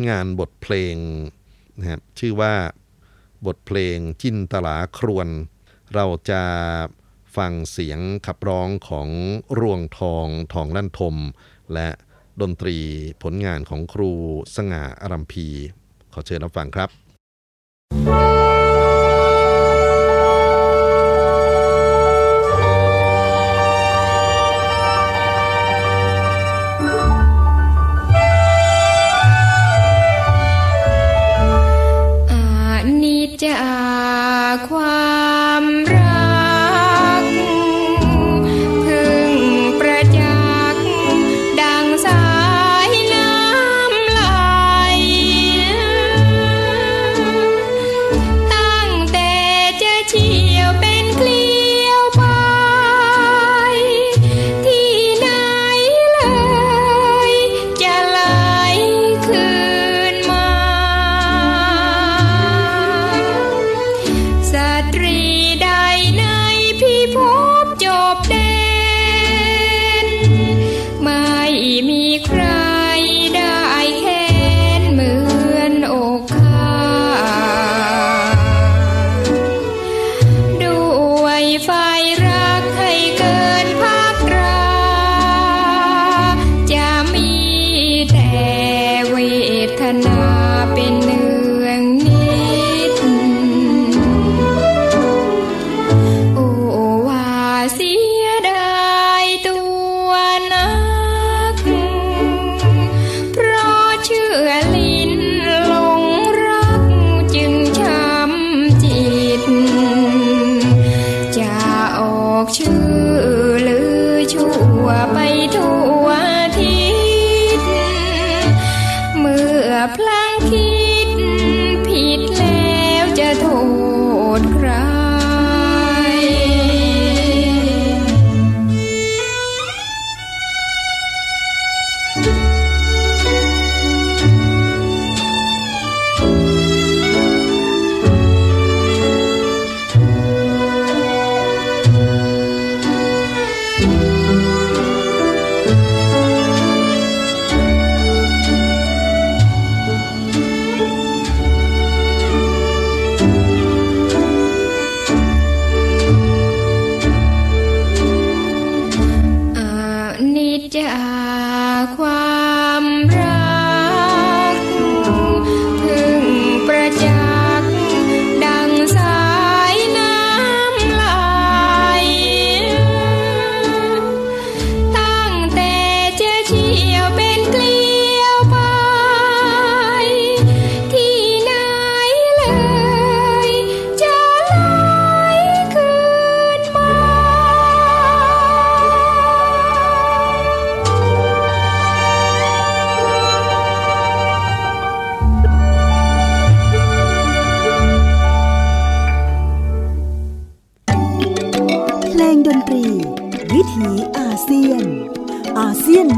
[0.09, 0.95] งานบทเพลง
[1.77, 2.55] นะครับชื่อว่า
[3.45, 5.27] บทเพลงจินตลาครวน
[5.93, 6.43] เราจะ
[7.37, 9.09] ฟังเสียงขับร้องของ
[9.59, 11.15] รวงทองทองลั่นทม
[11.73, 11.89] และ
[12.41, 12.77] ดนตรี
[13.23, 14.11] ผลงานของครู
[14.55, 15.47] สง่าอารัมพี
[16.13, 16.89] ขอเชิญรับฟังครับ
[18.07, 18.24] อา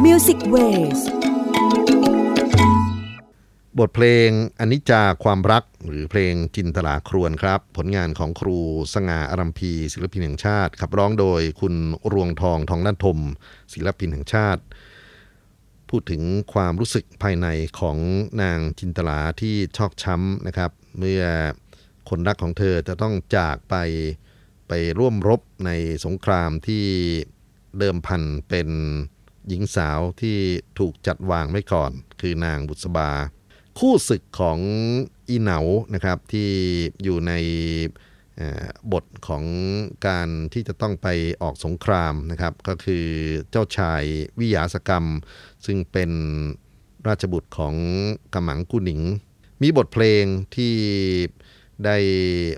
[0.07, 0.55] เซียนมิวสิกเว
[0.97, 0.99] ส
[3.79, 8.59] บทเพลงอนิจจาความรักหรือเพลงจินตลาครวนครับ ผลงานของครู
[8.93, 11.75] สง่าอารัมพีศิลปินแห่งชาติ ขับร้องโดยคุณ
[12.13, 13.19] รวงทองทองนันทม
[13.73, 14.61] ศิลปินแห่งชาติ
[15.89, 16.21] พูดถึง
[16.53, 17.47] ความรู้สึกภายใน
[17.79, 17.97] ของ
[18.41, 21.23] นางจินตลาที่ชอกช้ำนะครับ เมื่อ
[22.09, 23.75] คนรักของเธอจะต้องจากไป
[24.67, 25.71] ไปร่วมรบใน
[26.05, 26.85] สงครามที่
[27.79, 28.69] เดิมพันเป็น
[29.47, 30.37] หญิงสาวที่
[30.79, 33.09] ถูกจัดวางไว้ก่อน คือนางบุษบา
[33.79, 34.59] คู่ศึกของ
[35.29, 35.59] อีเหนา
[35.93, 36.49] นะครับที่
[37.03, 37.33] อยู่ใน
[38.91, 39.43] บทของ
[40.07, 41.07] การที่จะต้องไป
[41.41, 43.05] ออกสงครามนะครับ ก็คือ
[43.49, 44.03] เจ้าชาย
[44.39, 45.05] วิยาสกรรม
[45.65, 46.11] ซึ่งเป็น
[47.07, 47.75] ราชบุตรของ
[48.33, 49.01] กำหมังกุหนิง
[49.61, 50.23] มีบทเพลง
[50.55, 50.75] ที่
[51.85, 51.97] ได้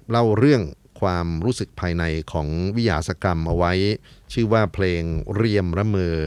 [0.09, 0.63] เล่าเรื่อง
[1.01, 3.73] ความรู้สึกภายในของวิหยาสะกำเอาไว้
[4.33, 5.03] ชื่อว่าเพลง
[5.35, 6.17] เรียมละเมอ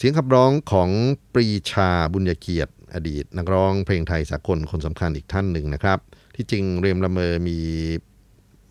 [0.00, 0.90] เสียงขับร้องของ
[1.34, 5.98] ปรีชาบุณยเกียรติ อดีต นักร้องเพลงไทยสากลคนสำคัญอีกท่านหนึ่งนะครับ
[6.36, 7.58] ที่จริงเรียมละเมอมี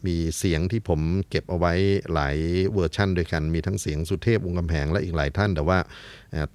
[0.05, 1.73] มีเสียงที่ผมเก็บเอาไว้
[2.13, 2.37] หลาย
[2.73, 5.79] เวอร์ชั่นด้วยกัน มีทั้งเสียงสุเทพวงศ์กำแหงและอีกหลายท่าน แต่ว่า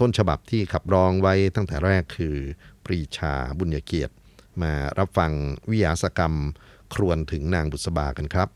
[0.00, 2.36] ต้นฉบับที่ขับร้องไว้ตั้งแต่แรกคือ
[2.84, 4.14] ปรีชาบุญญเกียรติ
[4.62, 5.32] มารับฟัง
[5.70, 6.34] วิยาสกรรม
[6.94, 8.48] ครวนถึงนางบุษบากันครับ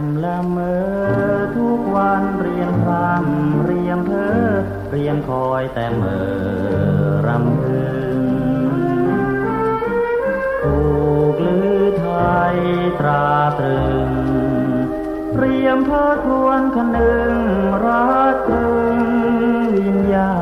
[0.00, 4.34] รียมละเมอทุกวันเรียงรำเรียงเธอ
[4.90, 7.84] เรียงคอยแต่เมื่อรำพึ
[8.16, 8.18] ง
[10.62, 10.78] ถู
[11.32, 12.06] กลือไท
[12.54, 12.56] ย
[13.00, 14.10] ตราตรึง
[15.36, 17.34] เรียมเธอทวนคนึง
[17.84, 18.98] รักถึง
[19.76, 20.32] วิญญา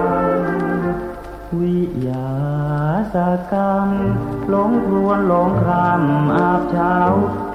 [0.00, 0.02] ณ
[1.60, 2.30] วิยา
[3.14, 3.16] ส
[3.52, 3.88] กรรม
[4.48, 6.96] หลงครวนหลงครำอาบเช้า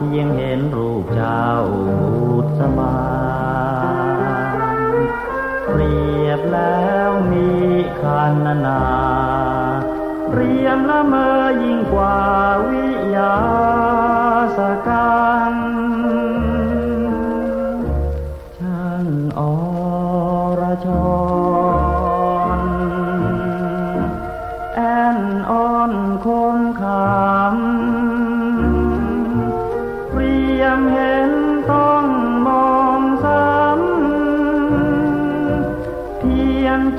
[0.03, 1.47] พียงเห็นรูปเจ้า
[2.21, 2.95] บูตสบา
[4.55, 4.57] น
[5.65, 7.49] เปรียบแล้วมี
[8.01, 8.35] คัน
[8.65, 8.81] นา
[10.31, 11.27] เรียมละเมอ
[11.63, 12.19] ยิ่งกว่า
[12.67, 13.35] วิยา
[14.57, 15.30] สกา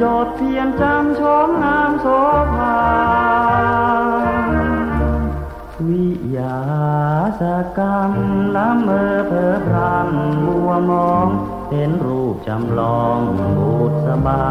[0.02, 2.06] จดเพียนจำชมงามโส
[2.54, 2.76] ภา
[5.88, 6.58] วิยา
[7.40, 7.42] ส
[7.78, 8.12] กรรม
[8.56, 11.26] ละเมอเพอพรำมัวมอง
[11.70, 13.18] เห็นรูปจำลอง
[13.56, 14.46] บุตรสบา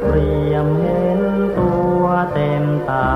[0.00, 1.20] เปรียมเห็น
[1.58, 2.02] ตัว
[2.34, 3.08] เต็มตา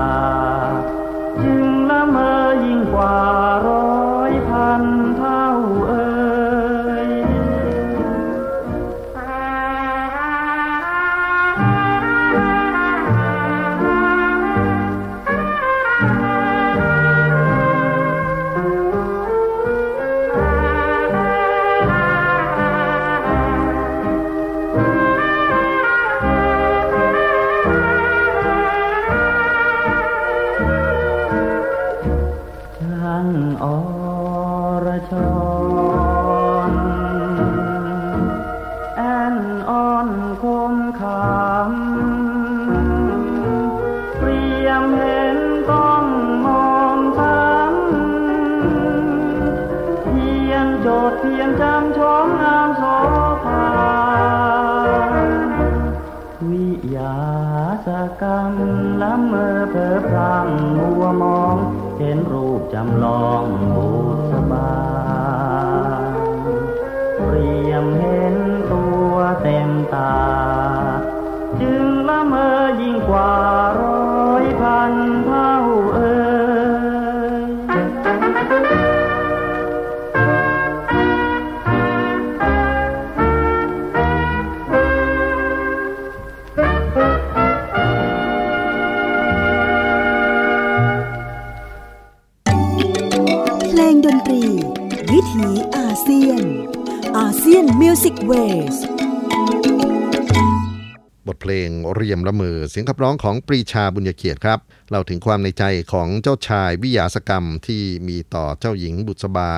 [102.79, 104.59] สียงขับร้องของปรีชาบุญญเกียรติครับ
[104.89, 105.63] เล่าถึงความในใจ
[105.93, 109.51] ของเจ้าชายวิยาสกรรมที่มีต่อเจ้าหญิงบุษบา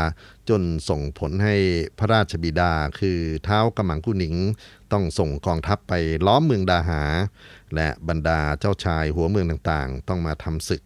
[0.49, 1.55] จนส่งผลให้
[1.97, 4.35] พระราชบิดาคือเท้ากำมังกุหนิง
[4.91, 5.93] ต้องส่งกองทัพไป
[6.25, 7.03] ล้อมเมืองดาหา
[7.75, 10.81] และบรรดาเจ้าชายหัวเมืองต่างๆ ต้องมาทำศึก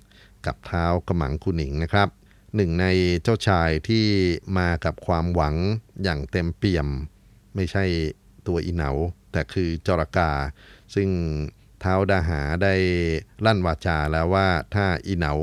[0.45, 2.07] กับเท้ากำมังกุหนิงนะครับ
[2.55, 2.85] หนึ่งใน
[3.23, 4.05] เจ้าชายที่
[4.57, 5.55] มากับความหวัง
[6.03, 6.87] อย่างเต็มเปี่ยม
[7.55, 7.83] ไม่ใช่
[8.47, 8.91] ตัวอีเหนา
[9.31, 10.31] แต่คือจรกา
[10.95, 11.09] ซึ่ง
[11.83, 12.73] เท้าดาหาได้
[13.45, 15.33] ลั่นวาจาแล้วว่าถ้าอีเหนา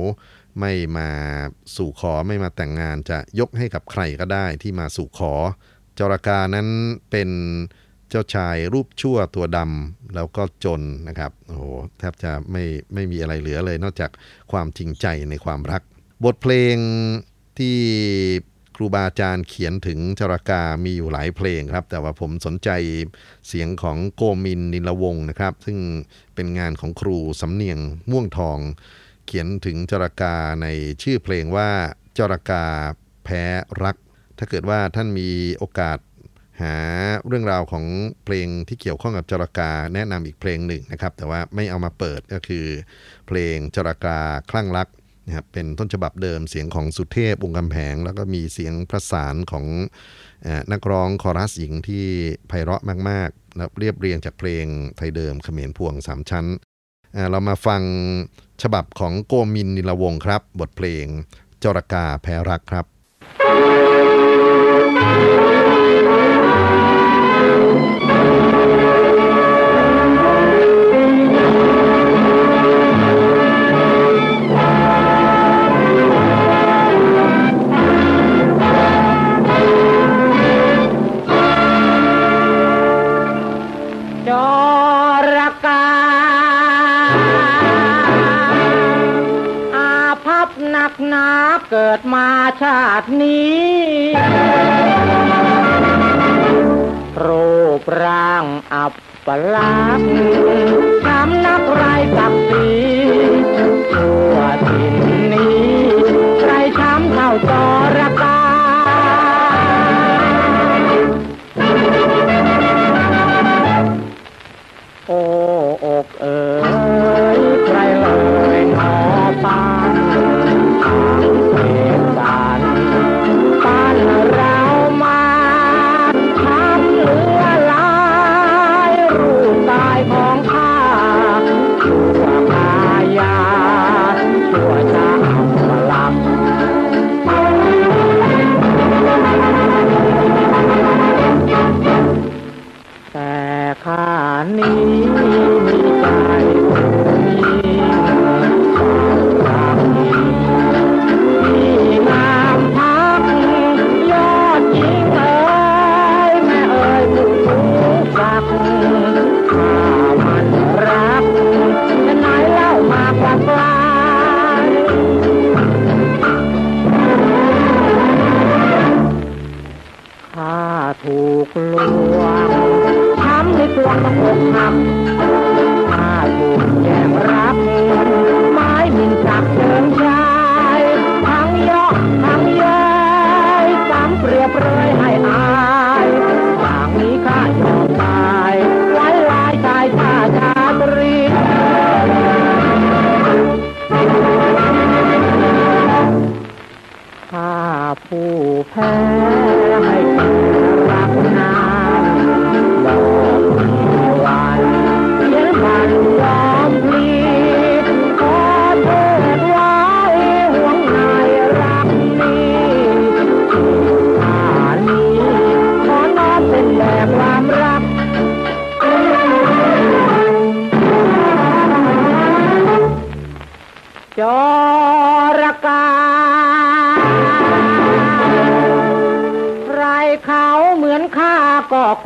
[0.61, 1.09] ไม่มา
[1.77, 5.35] สู่ขอไม่มาแต่งงานจะยกให้กับใครก็ได้ที่มาสู่ขอ
[5.99, 6.69] จรกานั้น
[7.11, 7.31] เป็น
[8.09, 11.63] เจ้าชายรูปชั่วตัวดำแล้วก็จนนะครับโอ้โห
[11.99, 14.11] แทบจะไม่ไม่มีอะไรเหลือเลย นอกจาก
[14.53, 15.83] ความจริงใจในความรัก
[16.25, 16.77] บทเพลง
[17.59, 17.79] ที่
[18.81, 22.71] รูบาอาจารย์เขียนถึงจรากามีอยู่หลายเพลงครับ แต่ว่าผมสนใจ
[23.49, 25.79] เสียงของโกมินนิลวงนะครับ ซึ่ง
[26.35, 27.79] เป็นงานของครูสำเนียง
[28.11, 28.59] ม่วงทอง
[29.27, 30.67] เขียนถึงจรากาใน
[31.03, 31.71] ชื่อเพลงว่า
[32.19, 32.65] จรากา
[33.25, 33.43] แพ้
[33.83, 33.97] รัก
[34.39, 35.99] ถ้าเกิดว่าท่านมีโอกาส
[36.63, 36.77] หา
[37.27, 37.85] เรื่องราวของ
[38.25, 42.67] เพลงที่เกี่ยวข้องกับจรากาแนะนำอีกเพลงหนึ่งนะครับ แต่ว่าไม่เอามาเปิดก็คือ
[43.27, 44.19] เพลงจรากา
[44.51, 44.89] คลั่งรัก
[45.31, 49.67] นะครับเป็นต้นฉบับเดิมเสียงของสุเทพวงศ์กำแพง แล้วก็มีเสียงประสานของ
[50.47, 52.07] อนักร้องคอรัสหญิงที่
[52.49, 54.67] ไพเราะมากๆแล้วเรียบเรียงจากเพลง
[54.97, 56.47] ไทยเดิมเขมรพวงสามชั้น
[57.31, 57.83] เรามาฟัง
[58.63, 61.07] ฉบับของโกมินนิลวงครับ บทเพลง
[61.63, 62.87] จรกาแพรักครับ
[65.49, 65.50] จ
[91.21, 92.29] นับเกิดมา
[92.63, 93.71] ชาตินี้
[97.25, 98.93] รูปร่างอับ
[99.27, 100.11] ปลักษณ์
[101.05, 101.85] ช้ำนักไร
[102.19, 102.71] กักดี
[103.95, 104.95] ทั่วถิ่น
[105.33, 105.69] นี้
[106.41, 107.53] ใครช้ำเท่าจ
[107.99, 108.30] รกา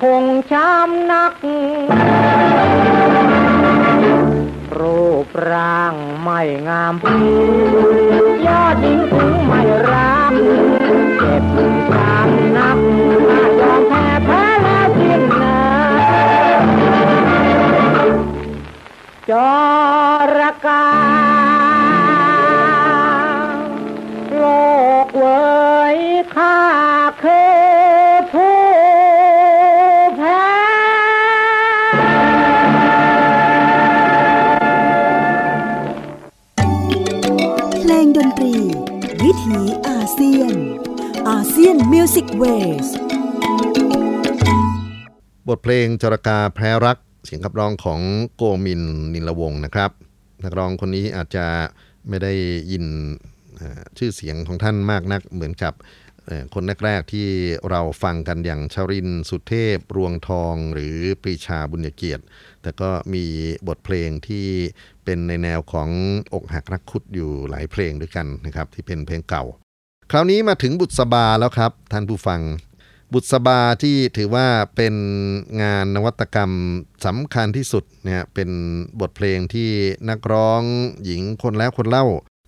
[0.02, 1.34] คงช้ำนัก
[4.78, 7.18] รูปร่างไม่งามพี
[8.46, 9.60] ยอดหญิงถึงไม่
[9.92, 10.32] รัก
[11.18, 11.44] เจ็บ
[11.90, 12.78] ช้ำนัก
[13.28, 15.56] ถ้ายอมแพ้แพ้แล้วสิ้นเนิ
[19.30, 19.32] จ
[20.36, 21.13] รกา
[41.66, 42.86] Asian Music Wave
[45.48, 48.00] บทเพลงจรกาแพ้รัก เสียงขับร้องของ
[48.36, 48.82] โกมินทร์
[49.14, 49.90] นิลวงศ์นะครับ
[50.44, 51.46] นักร้องคนนี้อาจจะ
[52.08, 52.32] ไม่ได้
[52.72, 52.84] ยิน
[53.98, 55.74] ชื่อเสียงของท่านมากนักเหมือนกับ
[56.54, 57.28] คนแรกๆที่
[57.70, 62.24] เราฟังกันอย่างชรินทร์ สุเทพ รวงทองหรือปรีชาบุญเกียรติ
[62.62, 63.24] แต่ก็มี
[63.68, 64.46] บทเพลงที่
[65.04, 65.90] เป็นในแนวของ
[66.34, 69.46] อกหักรักคุดอยู่หลายเพลงด้วยกันนะครับ ที่เป็นเพลงเก่า
[70.14, 72.40] ราวนี้มาถึงบุษบาแล้วครับท่านผู้ฟัง
[73.12, 74.46] บุษบาที่ถือว่า
[74.76, 74.94] เป็น
[75.62, 76.50] งานนวัตกรรม
[77.06, 78.50] สำคัญที่สุดเนี่ยเป็น
[79.00, 79.70] บทเพลงที่
[80.10, 80.62] นักร้อง
[81.04, 82.06] หญิงคนแล้วคนเล่า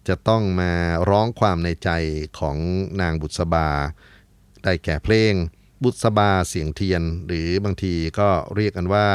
[0.08, 0.72] จะต้องมา
[1.10, 1.90] ร้องความในใจ
[2.38, 2.56] ของ
[3.00, 3.68] นางบุษบา
[4.64, 5.32] ได้แก่เพลง
[5.82, 9.08] บุษบาเสียงเทียน หรือบางทีก็เรียกกันว่า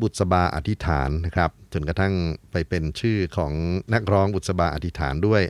[0.00, 2.14] บุษบาอธิษฐานนะครับจนกระทั่ง
[2.52, 3.52] ไปเป็นชื่อของ
[3.92, 5.42] นักร้องบุษบาอธิษฐานด้วย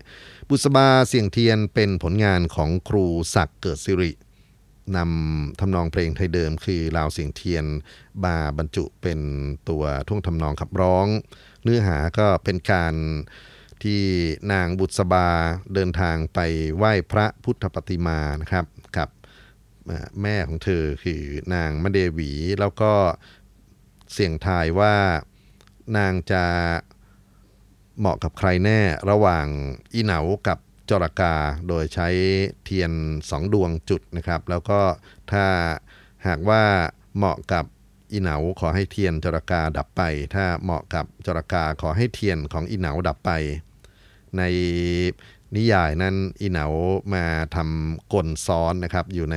[0.49, 4.13] บุษบาเสียงเทียนเป็นผลงานของครูศักดิ์เกิดสิริ
[4.97, 7.65] นำทำนองเพลงไทยเดิมคือลาวเสียงเทียน
[8.25, 9.21] มาบรรจุเป็น
[9.69, 11.07] ตัวท่วงทำนองขับร้อง
[11.63, 12.95] เนื้อหาก็เป็นการ
[13.83, 14.03] ที่
[14.53, 15.29] นางบุษบา
[15.75, 16.39] เดินทางไป
[16.77, 18.67] ไหว้พระพุทธปฏิมานะครับ
[18.97, 19.09] กับ
[20.23, 21.23] แม่ของเธอคือ
[21.55, 22.31] นางมะเดวี
[22.61, 22.93] แล้วก็
[24.13, 24.95] เสี่ยงทายว่า
[25.97, 26.45] นางจะ
[27.99, 28.81] เหมาะกับใครแน่
[29.11, 29.47] ระหว่าง
[29.95, 30.59] อีเหนากับ
[30.91, 31.35] จรกา
[31.69, 32.09] โดยใช้
[32.65, 32.93] เทียน
[33.31, 34.81] สองดวงจุดนะครับ แล้วก็
[35.33, 35.47] ถ้า
[36.27, 36.63] หากว่า
[37.17, 37.65] เหมาะกับ
[38.13, 40.03] อีเหนาขอให้เทียนจรกาดับไป
[40.35, 43.31] ถ้าเหมาะกับจรกาขอให้เทียนของอีเหนาดับไป
[44.39, 44.43] ใน
[45.57, 46.67] นิยายนั้นอีเหนา
[47.15, 47.25] มา
[47.57, 49.37] ทำกลซ้อนนะครับอยู่ใน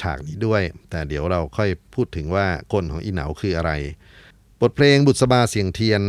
[0.00, 3.72] ฉากนี้ด้วย แต่เดี๋ยวเราค่อยพูดถึงว่ากลของอีเหนาคืออะไร
[4.60, 6.02] บทเพลงบุษบาเสียงเทียน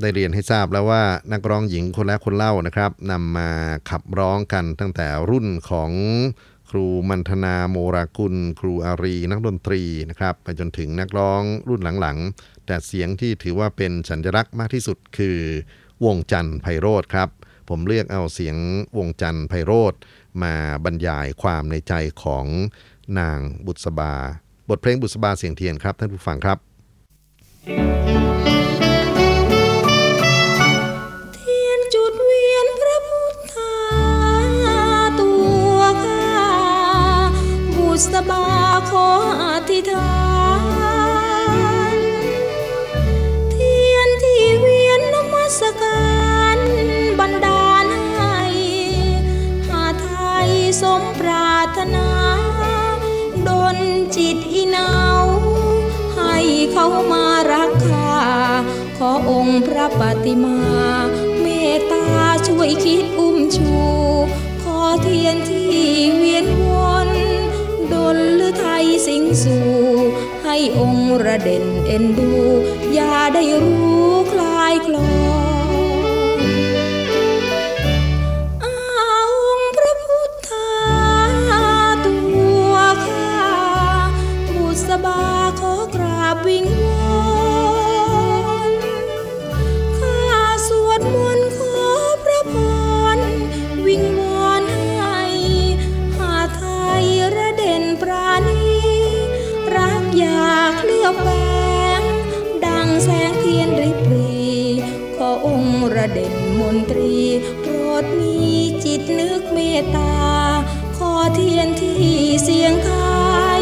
[0.00, 1.02] ได้เรียนให้ทราบแล้วว่า
[1.32, 3.50] นักร้องหญิงคนและคนเล่านะครับนำมา
[3.90, 5.90] ขับร้องกันตั้งแต่รุ่นของ
[6.70, 15.38] ครูมันธนาโมรากุล ครูอารี นักดนตรีนะครับไปจนถึงนักร้องรุ่นหลังๆ แต่เสียงที่ถือว่าเป็นสัญลักษณ์มากที่สุดคือ
[16.04, 17.28] วงจันทร์ไพโรธครับ
[17.68, 18.56] ผมเลือกเอาเสียง
[18.98, 19.94] วงจันทร์ไพโรธ
[20.42, 22.46] มาบรรยายความในใจของ
[23.18, 24.14] นางบุษบา
[24.68, 26.58] บทเพลงบุษบาเสียงเทียนครับ ท่านผู้ฟังครับ
[31.34, 33.76] เทียนจุดเวียนพระพุทธา
[35.20, 35.30] ตั
[35.76, 36.30] วข้า
[37.76, 38.44] บุษบา
[38.90, 39.08] ขอ
[39.42, 40.17] อธิษฐาน
[59.66, 60.58] พระปฏิมา
[61.40, 62.04] เมตตา
[62.46, 63.72] ช่วยคิดอุ้มชู
[64.62, 65.70] ขอเทียนที่
[66.14, 66.70] เวียนว
[67.06, 67.08] น
[67.92, 69.68] ดลหรือไทยสิงสู่
[70.44, 72.32] ให้องค์ระเด่นเอ็นดู
[72.94, 75.47] อย่าได้รู้คลายคลอ
[109.82, 110.14] ตตา
[110.96, 111.98] ขอเทียนที่
[112.44, 113.60] เสียงทาย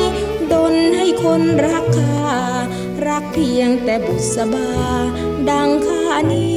[0.53, 2.29] ดนให้คนรักข้า
[3.09, 4.71] รักเพียงแต่บุษบา
[5.51, 6.56] ดังข้านี้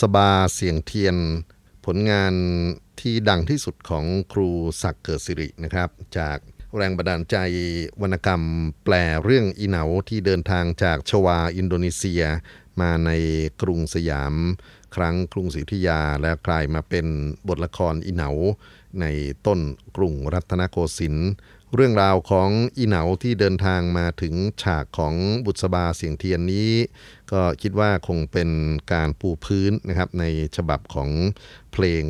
[0.00, 1.16] ษบาเสียงเทียน
[1.84, 2.34] ผลงาน
[3.00, 4.50] ที่ดังที่สุดของครู
[4.82, 5.88] ศักดิ์เกิดสิรินะครับ
[6.18, 6.38] จาก
[6.76, 7.36] แรงบันดาลใจ
[8.02, 8.42] วรรณกรรม
[8.84, 12.22] แปลเรื่องอีเหนาที่เดินทางจากชวาอินโดนีเซีย
[12.80, 13.10] มาใน
[13.62, 14.34] กรุงสยาม
[14.94, 17.06] ครั้งกรุงศรีอยุธยาและกลายมาเป็น
[17.48, 18.30] บทละครอีเหนา
[19.00, 19.04] ใน
[19.46, 19.60] ต้น
[19.96, 21.30] กรุงรัตนโกสินทร์
[21.74, 25.14] เรื่องราวของอีเหนาที่เดินทางมาถึงฉากของ
[25.44, 26.72] บุษบาเสียงเทียนนี้
[27.32, 28.50] ก็คิดว่าคงเป็น
[28.92, 30.24] การปูพื้นนะครับใน
[30.56, 31.10] ฉบับของ
[31.72, 32.04] เพลง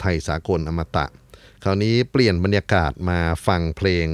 [0.00, 1.06] ไทยสากลอมตะ
[1.64, 4.06] คราวนี้เปลี่ยนบรรยากาศมาฟังเพลง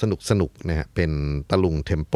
[0.00, 1.10] สนุกสนุกนะฮะเป็น
[1.50, 2.14] ตะลุงเทมโป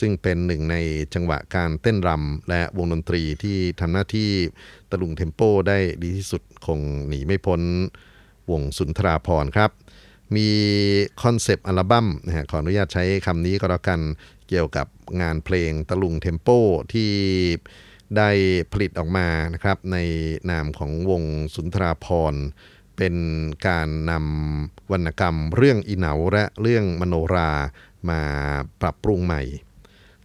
[0.00, 0.76] ซึ่งเป็นหนึ่งใน
[1.14, 4.30] จังหวะการเต้นรำและวงดนตรีที่ทำหน้าที่
[4.90, 7.60] ตะลุงเทมโปได้ดีที่สุดคงหนีไม่พ้น
[8.50, 9.70] วงสุนทราพรครับ
[10.36, 10.48] มี
[11.22, 14.00] concept album นะฮะขออนุญาตใช้คำนี้ก็แล้วกัน
[14.48, 14.86] เกี่ยวกับ
[15.20, 16.48] งานเพลงตะลุง tempo
[16.92, 17.12] ที่
[18.16, 18.30] ได้
[18.72, 19.98] ผลิตออกมานะครับใน
[20.50, 21.22] นามของวง
[21.54, 22.34] สุนทราพร
[22.96, 23.16] เป็น
[23.68, 27.50] การนำวรรณกรรมเรื่องอิเหนาและเรื่องมโนราห์
[28.10, 28.20] มา
[28.80, 29.42] ปรับปรุงใหม่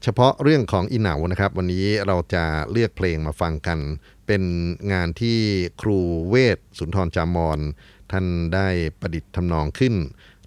[0.04, 3.80] เฉพาะเรื่องของอิเหนานะครับ วันนี้เราจะเลือกเพลงมาฟังกัน
[4.28, 4.44] เป็น
[4.92, 5.40] งานที่
[5.82, 6.00] ครู
[6.30, 7.60] เวทสุนทรจามอน
[8.12, 8.68] ท่านได้
[9.00, 9.96] ประดิษฐ์ทำนองขึ้น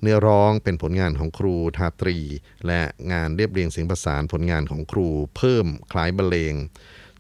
[0.03, 2.19] เนื้อร้องเป็นผลงานของครูทาตรี
[2.67, 2.83] และ
[3.13, 6.55] งานเรียบเรียงเสียงประสานผลงานของครูเพิ่มคล้ายบรรเลง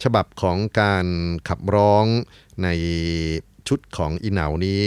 [0.02, 1.06] ฉบับของการ
[1.48, 2.06] ขับร้อง
[2.62, 2.68] ใน
[3.68, 4.84] ชุดของอีเหนานี้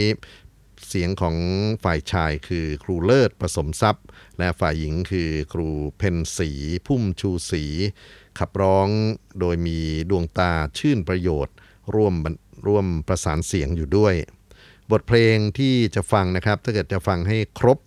[0.88, 1.36] เสียงของ
[1.84, 4.06] ฝ่ายชายคือครูเลิศผสมทรัพย์
[4.38, 5.68] และฝ่ายหญิงคือครู
[5.98, 6.50] เพนสี
[6.86, 7.64] พุ่มชูสี
[8.38, 8.88] ขับร้อง
[9.40, 9.78] โดยมี
[10.10, 11.54] ดวงตาชื่นประโยชน์
[11.94, 12.14] ร่วม
[12.66, 14.14] ร่วมประสานเสียงอยู่ด้วย
[14.92, 17.78] บทเพลงที่จะฟังนะครับ ถ้าเกิดจะฟังให้ครบ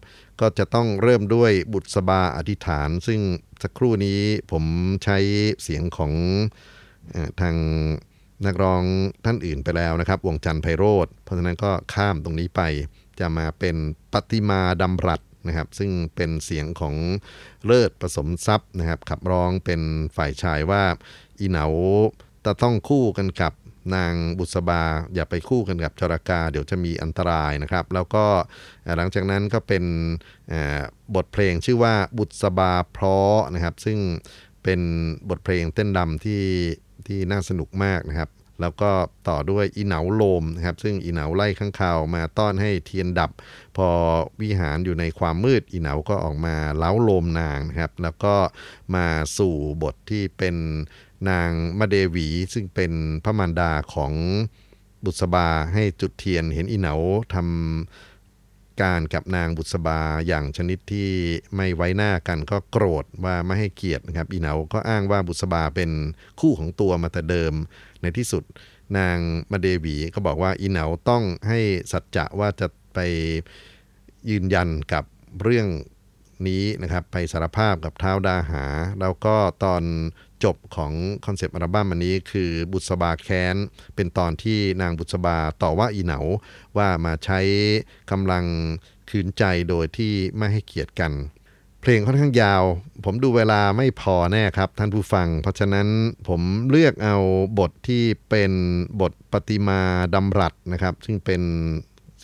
[0.42, 3.20] ก็จะต้องเริ่มด้วยบุษบาอธิษฐาน ซึ่ง
[3.64, 4.22] สักครู่นี้
[4.52, 4.64] ผม
[5.04, 5.18] ใช้
[5.64, 6.14] เสียงของ
[7.14, 7.56] อทาง
[8.46, 8.84] นักร้อง
[9.26, 12.62] ท่านอื่นไปแล้วนะครับ วงจันทร์ไพโรธเพราะฉะนั้นก็ข้ามตรงนี้ไป
[13.20, 13.76] จะมาเป็น
[14.14, 16.96] ปฏิมาดำรัดนะครับ ซึ่งเป็นเสียงของ
[17.66, 19.82] เลิศผสมทรัพย์นะครับ ขับร้องเป็น
[20.16, 20.84] ฝ่ายชายว่า
[21.40, 21.66] อีเหนา
[22.46, 23.54] จะต้องคู่กันกับ
[23.96, 24.84] นางบุษบา
[25.16, 28.26] อย่าไปคู่กันกับจรากา เดี๋ยวจะมีอันตรายนะครับ แล้วก็
[28.98, 29.84] หลังจากนั้นก็เป็น
[31.16, 34.00] บทเพลงชื่อว่าบุษบาเพราะนะครับ ซึ่ง
[34.64, 34.82] เป็น
[35.30, 36.44] บทเพลงเต้นรำที่
[37.08, 38.30] ที่น่าสนุกมากนะครับ
[38.62, 38.92] แล้วก็
[39.28, 43.32] ต่อด้วยอีเหนาโลมนะครับ ซึ่งอีเหนาไล่ข้างคาวมาต้อนให้เทียนดับ
[43.78, 43.88] พอ
[44.42, 48.36] วิหารอยู่ในความมืดอีเหนาก็ออกมาเล้าโลมนางนะครับ แล้วก็
[48.96, 49.08] มา
[49.38, 50.56] สู่บทที่เป็น
[51.30, 52.92] นางมาเดวีซึ่งเป็น
[53.24, 54.14] พระมารดาของ
[55.06, 56.94] บุษบาให้จุดเทียนเห็นอีเหนา
[57.34, 61.10] ทำการกับนางบุษบาอย่างชนิดที่
[61.56, 65.92] ไม่ไว้หน้ากันก็โกรธว่าไม่ให้เกียรตินะครับ อีเหนาก็อ้างว่าบุษบาเป็น
[66.40, 67.54] คู่ของตัวมาแต่เดิม
[68.02, 68.44] ในที่สุด
[68.98, 69.18] นาง
[69.52, 71.60] มะเดหวีก็บอกว่าอิเหนาต้องให้
[71.92, 73.00] สัจจะว่าจะไป
[74.30, 75.04] ยืนยันกับ
[75.42, 75.68] เรื่อง
[76.48, 78.66] นี้นะครับไปสารภาพกับท้าวดาหา
[79.02, 79.84] แล้วก็ตอน
[80.44, 80.94] จบของ
[81.26, 83.56] concept album อันนี้คือบุษบาแค้น
[83.96, 86.20] เป็นตอนที่นางบุษบาต่อว่าอิเหนา
[86.78, 87.40] ว่ามาใช้
[88.12, 88.46] กำลัง
[89.10, 91.14] ขืนใจโดยที่ไม่ให้เกียรติกัน
[91.82, 92.64] เพลงค่อนข้างยาว
[93.06, 95.88] ผมดูเวลาไม่พอแน่ครับท่านผู้ฟัง เพราะฉะนั้น
[96.28, 97.18] ผมเลือกเอา
[97.60, 98.52] บทที่เป็น
[99.02, 99.82] บทปฏิมา
[100.16, 101.42] ดำรัดนะครับ ซึ่งเป็น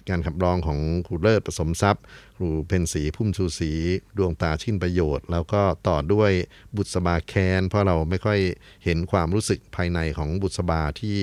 [0.10, 2.04] การขับร้องของครูเลิศผสมทรัพย์
[2.38, 3.72] ครูเพนสีพุ่มชูสี
[4.18, 6.32] ดวงตาชินประโยชน์ แล้วก็ต่อด้วย
[6.76, 8.40] บุษบาแคนเพราะเราไม่ค่อย
[8.84, 11.18] เห็นความรู้สึกภายในของบุษบาที่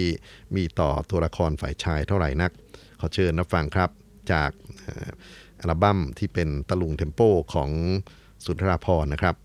[0.56, 2.50] มีต่อตัวละครฝ่ายชายเท่าไหร่นัก
[3.00, 3.90] ขอเชิญนับฟังครับ
[4.32, 4.50] จาก
[5.60, 7.20] อัลบั้มที่เป็นตะลุงเทมโป
[7.54, 7.70] ของ
[8.44, 9.36] สุนทราพรนะครับ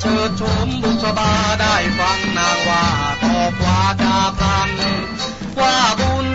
[0.00, 2.84] เชิดชมบุษบาได้ฟังนางว่า
[3.22, 4.70] ตอบวาจาพลัน
[5.60, 6.28] ว่าบุญ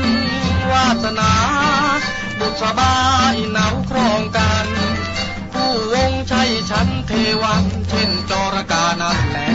[0.71, 1.33] วาสนา
[2.39, 2.93] บุษบา
[3.37, 4.67] อินาวครองกัน
[5.53, 7.11] ผู้วงใช้ฉันเท
[7.41, 9.52] วันเช่นจรกานั่นแหล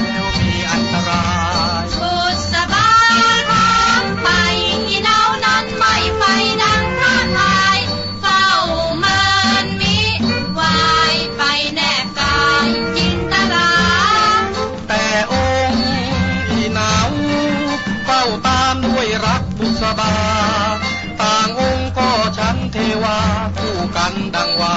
[24.60, 24.74] กั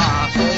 [0.47, 0.50] น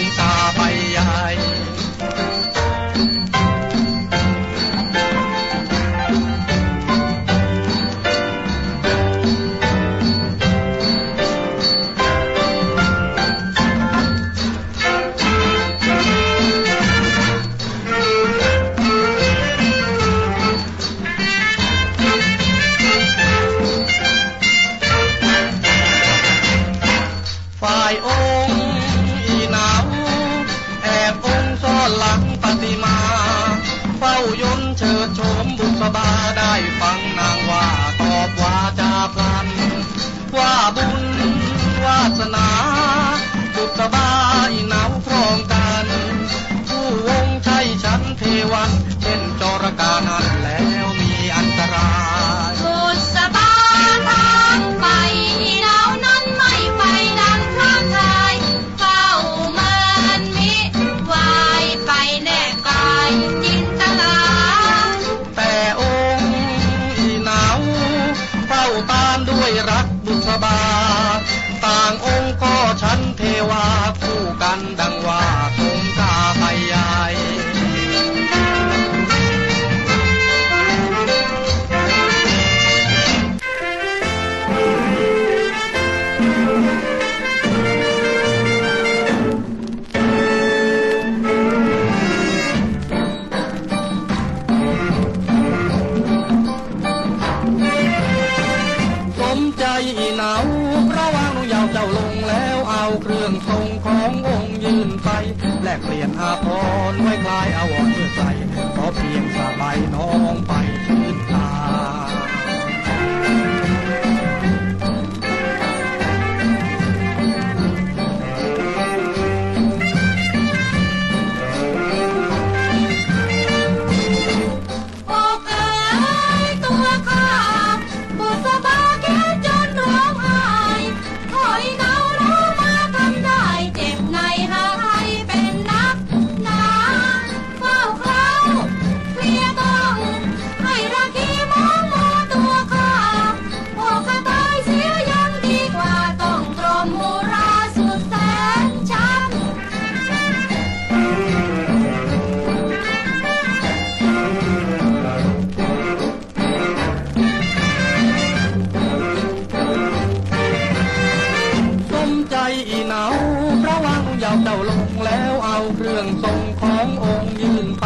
[164.41, 167.85] เจ้าลงแล้วเอาเครื่องทรงขององค์ยืนไป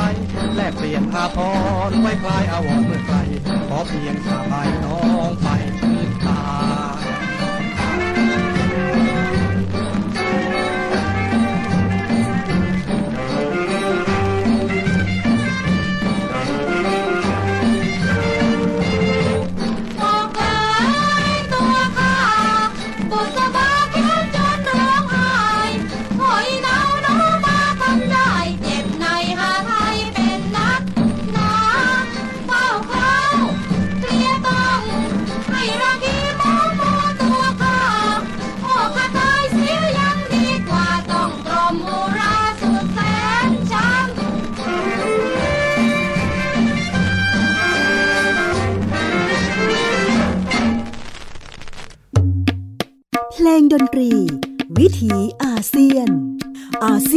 [0.55, 1.37] แลกเปลี่ยนอาพ
[1.89, 3.17] รไว้คลายอาวรณ์เมื่อไกล
[3.67, 4.97] ขอเพียงสบายน้อ
[5.29, 5.47] งไป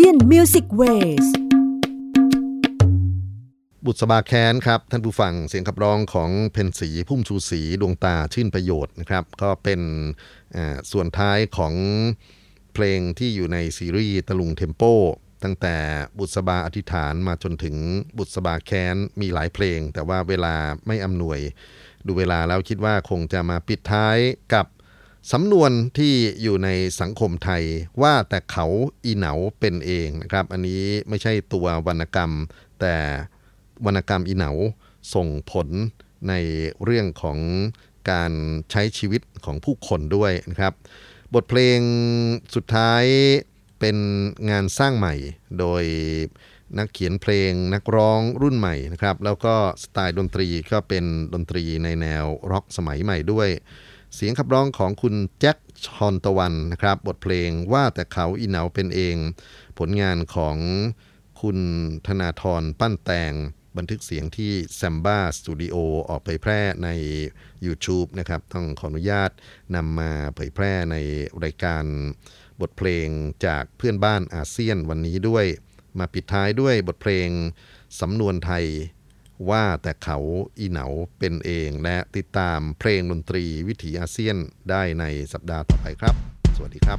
[0.03, 1.27] Asian Music Wave
[3.85, 9.81] บุษบาแค้นครับท่านผู้ฟังเสียงขับร้องของเพ็ญศรีพุ่มชูศรีดวงตาชื่นประโยชน์นะครับ ก็เป็น
[10.93, 11.75] ส่วนท้ายของ
[12.75, 14.83] เพลงที่อยู่ในซีรีส์ตะลุง tempo
[15.43, 15.77] ตั้งแต่
[16.19, 17.77] บุษบาอธิษฐานมาจนถึง
[18.19, 20.55] บุษบาแค้นมีหลายเพลง แต่ว่าเวลา
[20.87, 21.39] ไม่อำนวย
[22.07, 24.17] ดูเวลาแล้วคิดว่าคงจะมาปิดท้าย
[24.55, 24.67] กับ
[25.33, 26.13] สำนวนที่
[26.43, 26.69] อยู่ใน
[27.01, 27.65] สังคมไทย
[28.03, 28.67] ว่าแต่เขา
[29.05, 32.33] อีเหนาเป็นเองนะครับ อันนี้ไม่ใช่ตัววรรณกรรม
[32.81, 32.97] แต่
[33.87, 34.51] วรรณกรรมอีเหนา
[35.15, 35.69] ส่งผล
[36.29, 36.35] ใน
[36.85, 37.39] เรื่องของ
[38.11, 38.33] การ
[38.71, 40.75] ใช้ชีวิตของผู้คนด้วยนะครับ
[41.35, 41.81] บทเพลง
[42.55, 43.05] สุดท้าย
[43.81, 43.97] เป็น
[44.51, 45.15] งานสร้างใหม่
[45.59, 45.85] โดย
[46.79, 51.05] นักเขียนเพลงนักร้องรุ่นใหม่นะครับ แล้วก็สไตล์ดนตรีก็เป็น
[51.35, 53.49] ดนตรีในแนวร็อกสมัยใหม่ด้วย
[54.15, 59.17] เสียงขับร้องของคุณแจ็คชอนตะวันนะครับ บทเพลงว่าแต่เขาอีเหนาเป็นเอง
[59.79, 60.57] ผลงานของ
[61.41, 61.59] คุณ
[62.07, 63.33] ธนาธรปั้นแตง
[63.77, 65.77] บันทึกเสียงที่ Samba Studio
[66.09, 66.89] ออกเผยแพร่ใน
[67.67, 69.31] YouTube นะครับ ต้องขออนุญาต
[69.75, 70.97] นำมาเผยแพร่ใน
[71.45, 71.85] รายการ
[72.61, 73.09] บทเพลง
[73.47, 75.47] จากเพื่อนบ้านอาเซียนวันนี้ด้วย
[75.99, 77.29] มาปิดท้ายด้วยบทเพลง
[78.01, 78.65] สำนวนไทย
[79.49, 80.19] ว่าแต่เขา
[80.59, 80.87] อีเหนา
[81.19, 84.37] เป็นเองและติดตามเพลงดนตรีวิถีอาเซียน
[84.71, 86.15] ได้ในสัปดาห์ต่อไปครับ
[86.57, 86.99] สวัสดีครับ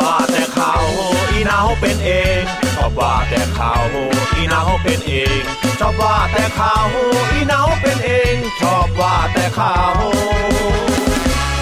[0.00, 0.74] ว่าแต่เขา
[1.30, 2.10] อีเหนาเป็นเอ
[2.42, 2.65] ง
[2.98, 3.72] ว่าแต่เขา
[4.34, 5.42] อีเหนาเป็นเอง
[5.80, 6.74] ชอบว่าแต่เขา
[7.32, 9.76] อีเหนาเป็นเอง ชอบว่าแต่เขา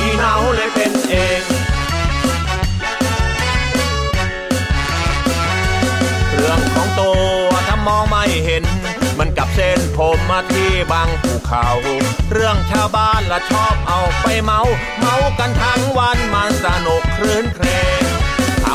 [0.01, 1.43] อีเหนาเลยเป็นเอง
[6.35, 7.19] เรื่องของตัว
[7.69, 8.65] ถ้ามองไม่เห็น
[9.19, 11.67] มันกับเส้นผมมาที่บางภูเขา
[12.33, 14.61] เรื่องชาวบ้านละชอบเอาไปเมา
[14.99, 17.69] เมากันทั้งวันมันสนุกครื้นเคร
[18.03, 18.04] ง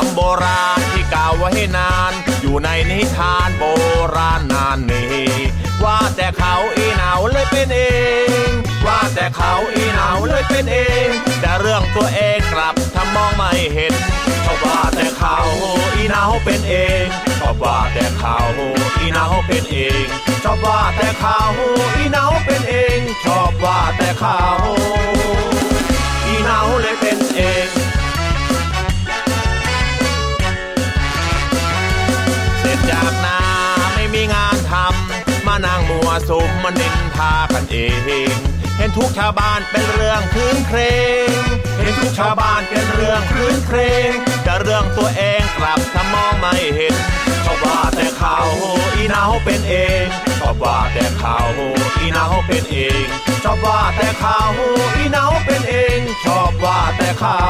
[0.02, 3.64] คำโบราณที่กล่าวไว้นาน อยู่ในนิทานโบ
[4.16, 5.30] ราณนานนี้
[5.84, 7.82] ว่าแต่เขาอีเหนาเลยเป็นเอ
[8.46, 8.48] ง
[8.86, 11.08] ว่าแต่เขาอีเหนาเลยเป็นเอง
[11.40, 13.94] แต่เรื่องตัวเองกลับถ้ามองไม่เห็น
[14.44, 15.36] ชอบว่าแต่เขา
[15.94, 17.04] อีเหนาเป็นเอง
[17.40, 18.36] ชอบว่าแต่เขา
[18.98, 20.04] อีเหนาเป็นเอง
[20.44, 21.38] ชอบว่าแต่เขา
[21.96, 24.40] อีเหนาเป็นเองชอบว่าแต่เขา
[26.26, 27.68] อีเหนาเลยเป็นเอง
[35.50, 37.76] มานั่งมัวสุมมันนินทากันเอ
[38.34, 38.42] ง
[38.76, 40.78] เห็นทุกชาวบ้านเป็นเรื่องคืนเคร
[41.26, 41.30] ง
[41.78, 43.78] เห็นทุกชาวบ้านเป็นเรื่องคืนเคร
[44.10, 44.12] ง
[44.44, 46.94] แต่เรื่องตัวเองกลับถ้ามองไม่เห็น
[47.44, 48.38] ชอบว่าแต่เขา
[48.94, 50.04] อีเหนาเป็นเอง
[50.40, 51.36] ชอบว่าแต่เขา
[52.00, 53.04] อีเหนาเป็นเอง
[53.44, 54.38] ชอบว่าแต่เขา
[54.96, 57.40] อีเหนาเป็นเองชอบว่าแต่เขา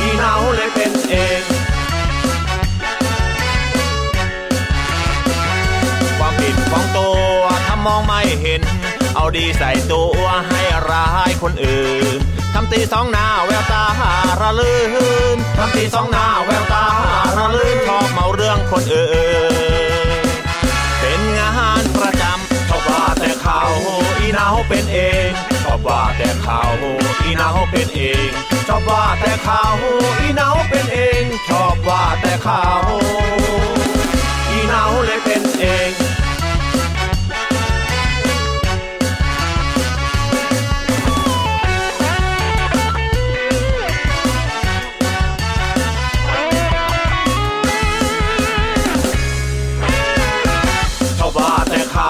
[0.00, 1.63] อีเหนาเลยเป็นเอง
[6.44, 8.62] ผิดของตัวถ้ามองไม่เห็น
[9.14, 12.18] เอาดีใส่ตัวให้ร้ายคนอื่น
[12.54, 13.84] ทำตีสองหน้าแววตา
[14.40, 14.80] ระลื่
[15.34, 16.84] นทำตีสองหน้าแววตา
[17.38, 19.10] ระลื่นชอบเมาเรื่องคนอื่
[20.24, 20.26] น
[21.00, 23.60] เป็นงานประจำชอบว่าแต่เขา
[24.18, 25.28] อีนาเป็นเอง
[25.64, 26.60] ชอบว่าแต่เขา
[27.24, 28.28] อีนาเป็นเอง
[28.68, 29.62] ชอบว่าแต่เขา
[30.20, 32.64] อีนาเป็นเองชอบว่าแต่เขา
[34.50, 35.90] อีนาเลยเป็นเอง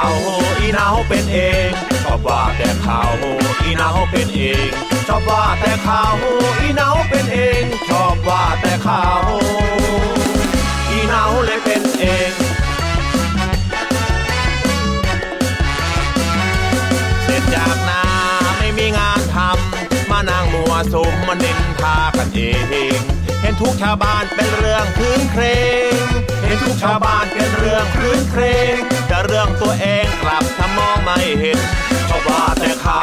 [0.04, 0.22] แต่เขา
[0.60, 1.38] อีนาเป็นเอ
[1.68, 1.70] ง
[2.04, 3.00] ชอบว่าแต่เขา
[3.64, 4.68] อีนาเป็นเอง
[5.06, 6.02] ชอบว่าแต่เขา
[6.60, 9.04] อีนาเป็นเองชอบว่าแต่เขา
[10.90, 12.32] อีนาเลยเป็นเอง
[17.24, 18.02] เสร็จจากนา
[18.58, 22.40] ไม่มีงานทำมานั่งมัวสุมมันนินทากันเอ
[22.98, 22.98] ง
[23.40, 25.44] เห็นทุกชาวบ้านเป็นเรื่องคืนเคร
[25.92, 25.94] ง
[26.42, 28.42] เห็นทุกชาวบ้านเป็นเรื่องคืนเคร
[28.76, 28.78] ง
[29.14, 31.58] แต่เรื่องตัวเองกลับถ้ามองไม่เห็น
[32.08, 33.00] ชอบว่าแต่เขา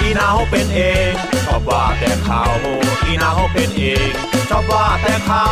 [0.00, 1.10] อีเหนาเป็นเอง
[1.46, 2.42] ชอบว่าแต่เขา
[3.06, 4.08] อีเหนาเป็นเอง
[4.50, 5.44] ชอบว่าแต่เขา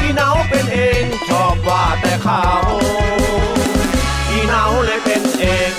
[0.00, 2.44] อีเหนาเป็นเองชอบว่าแต่เขา
[4.30, 5.72] อีเหนาเลยเป็นเอง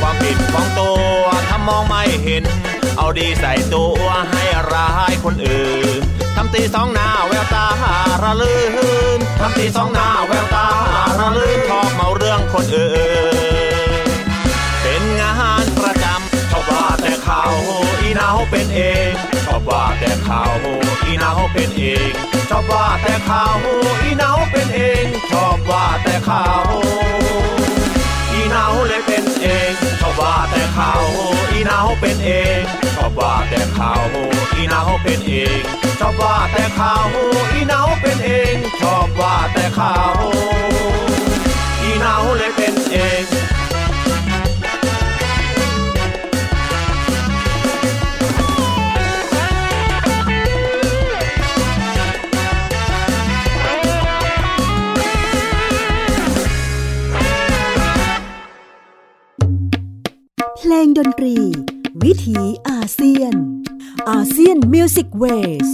[0.00, 2.44] ความผิดของตัวถ้ามองไม่เห็น
[2.96, 8.60] เอาดีใส่ตัวให้ร้ายคนอื่น ทำตีสองหน้าแววตาหาระลื่
[9.16, 12.92] นทำตีสองหน้าแววตาหาระลื่นชอบเมาเรื่องคนอื่
[14.06, 14.08] น
[14.82, 17.42] เป็นงานประจำชอบว่าแต่เขา
[18.00, 19.10] อีเหนาเป็นเอง
[19.46, 20.42] ชอบว่าแต่เขา
[21.06, 22.10] อีเหนาเป็นเอง
[22.50, 23.44] ชอบว่าแต่เขา
[24.02, 26.46] อีเหนาเป็นเองชอบว่าแต่เขา
[28.50, 30.92] เนาเลยเป็นเองชอบว่าแต่เขา
[31.52, 32.60] อีเนาเป็นเอง
[32.96, 33.92] ชอบว่าแต่เขา
[34.56, 35.60] อีเนาเป็นเอง
[36.00, 36.94] ชอบว่าแต่เขา
[37.52, 39.94] อีเนาเป็นเองชอบว่าแต่เขา
[41.82, 43.24] อีเนาเลยเป็นเอง
[60.72, 61.36] ลงดนตรี
[62.02, 62.38] วิถี
[62.68, 63.34] อาเซียน
[64.10, 65.24] อาเซียนมิวสิกเว
[65.66, 65.68] ส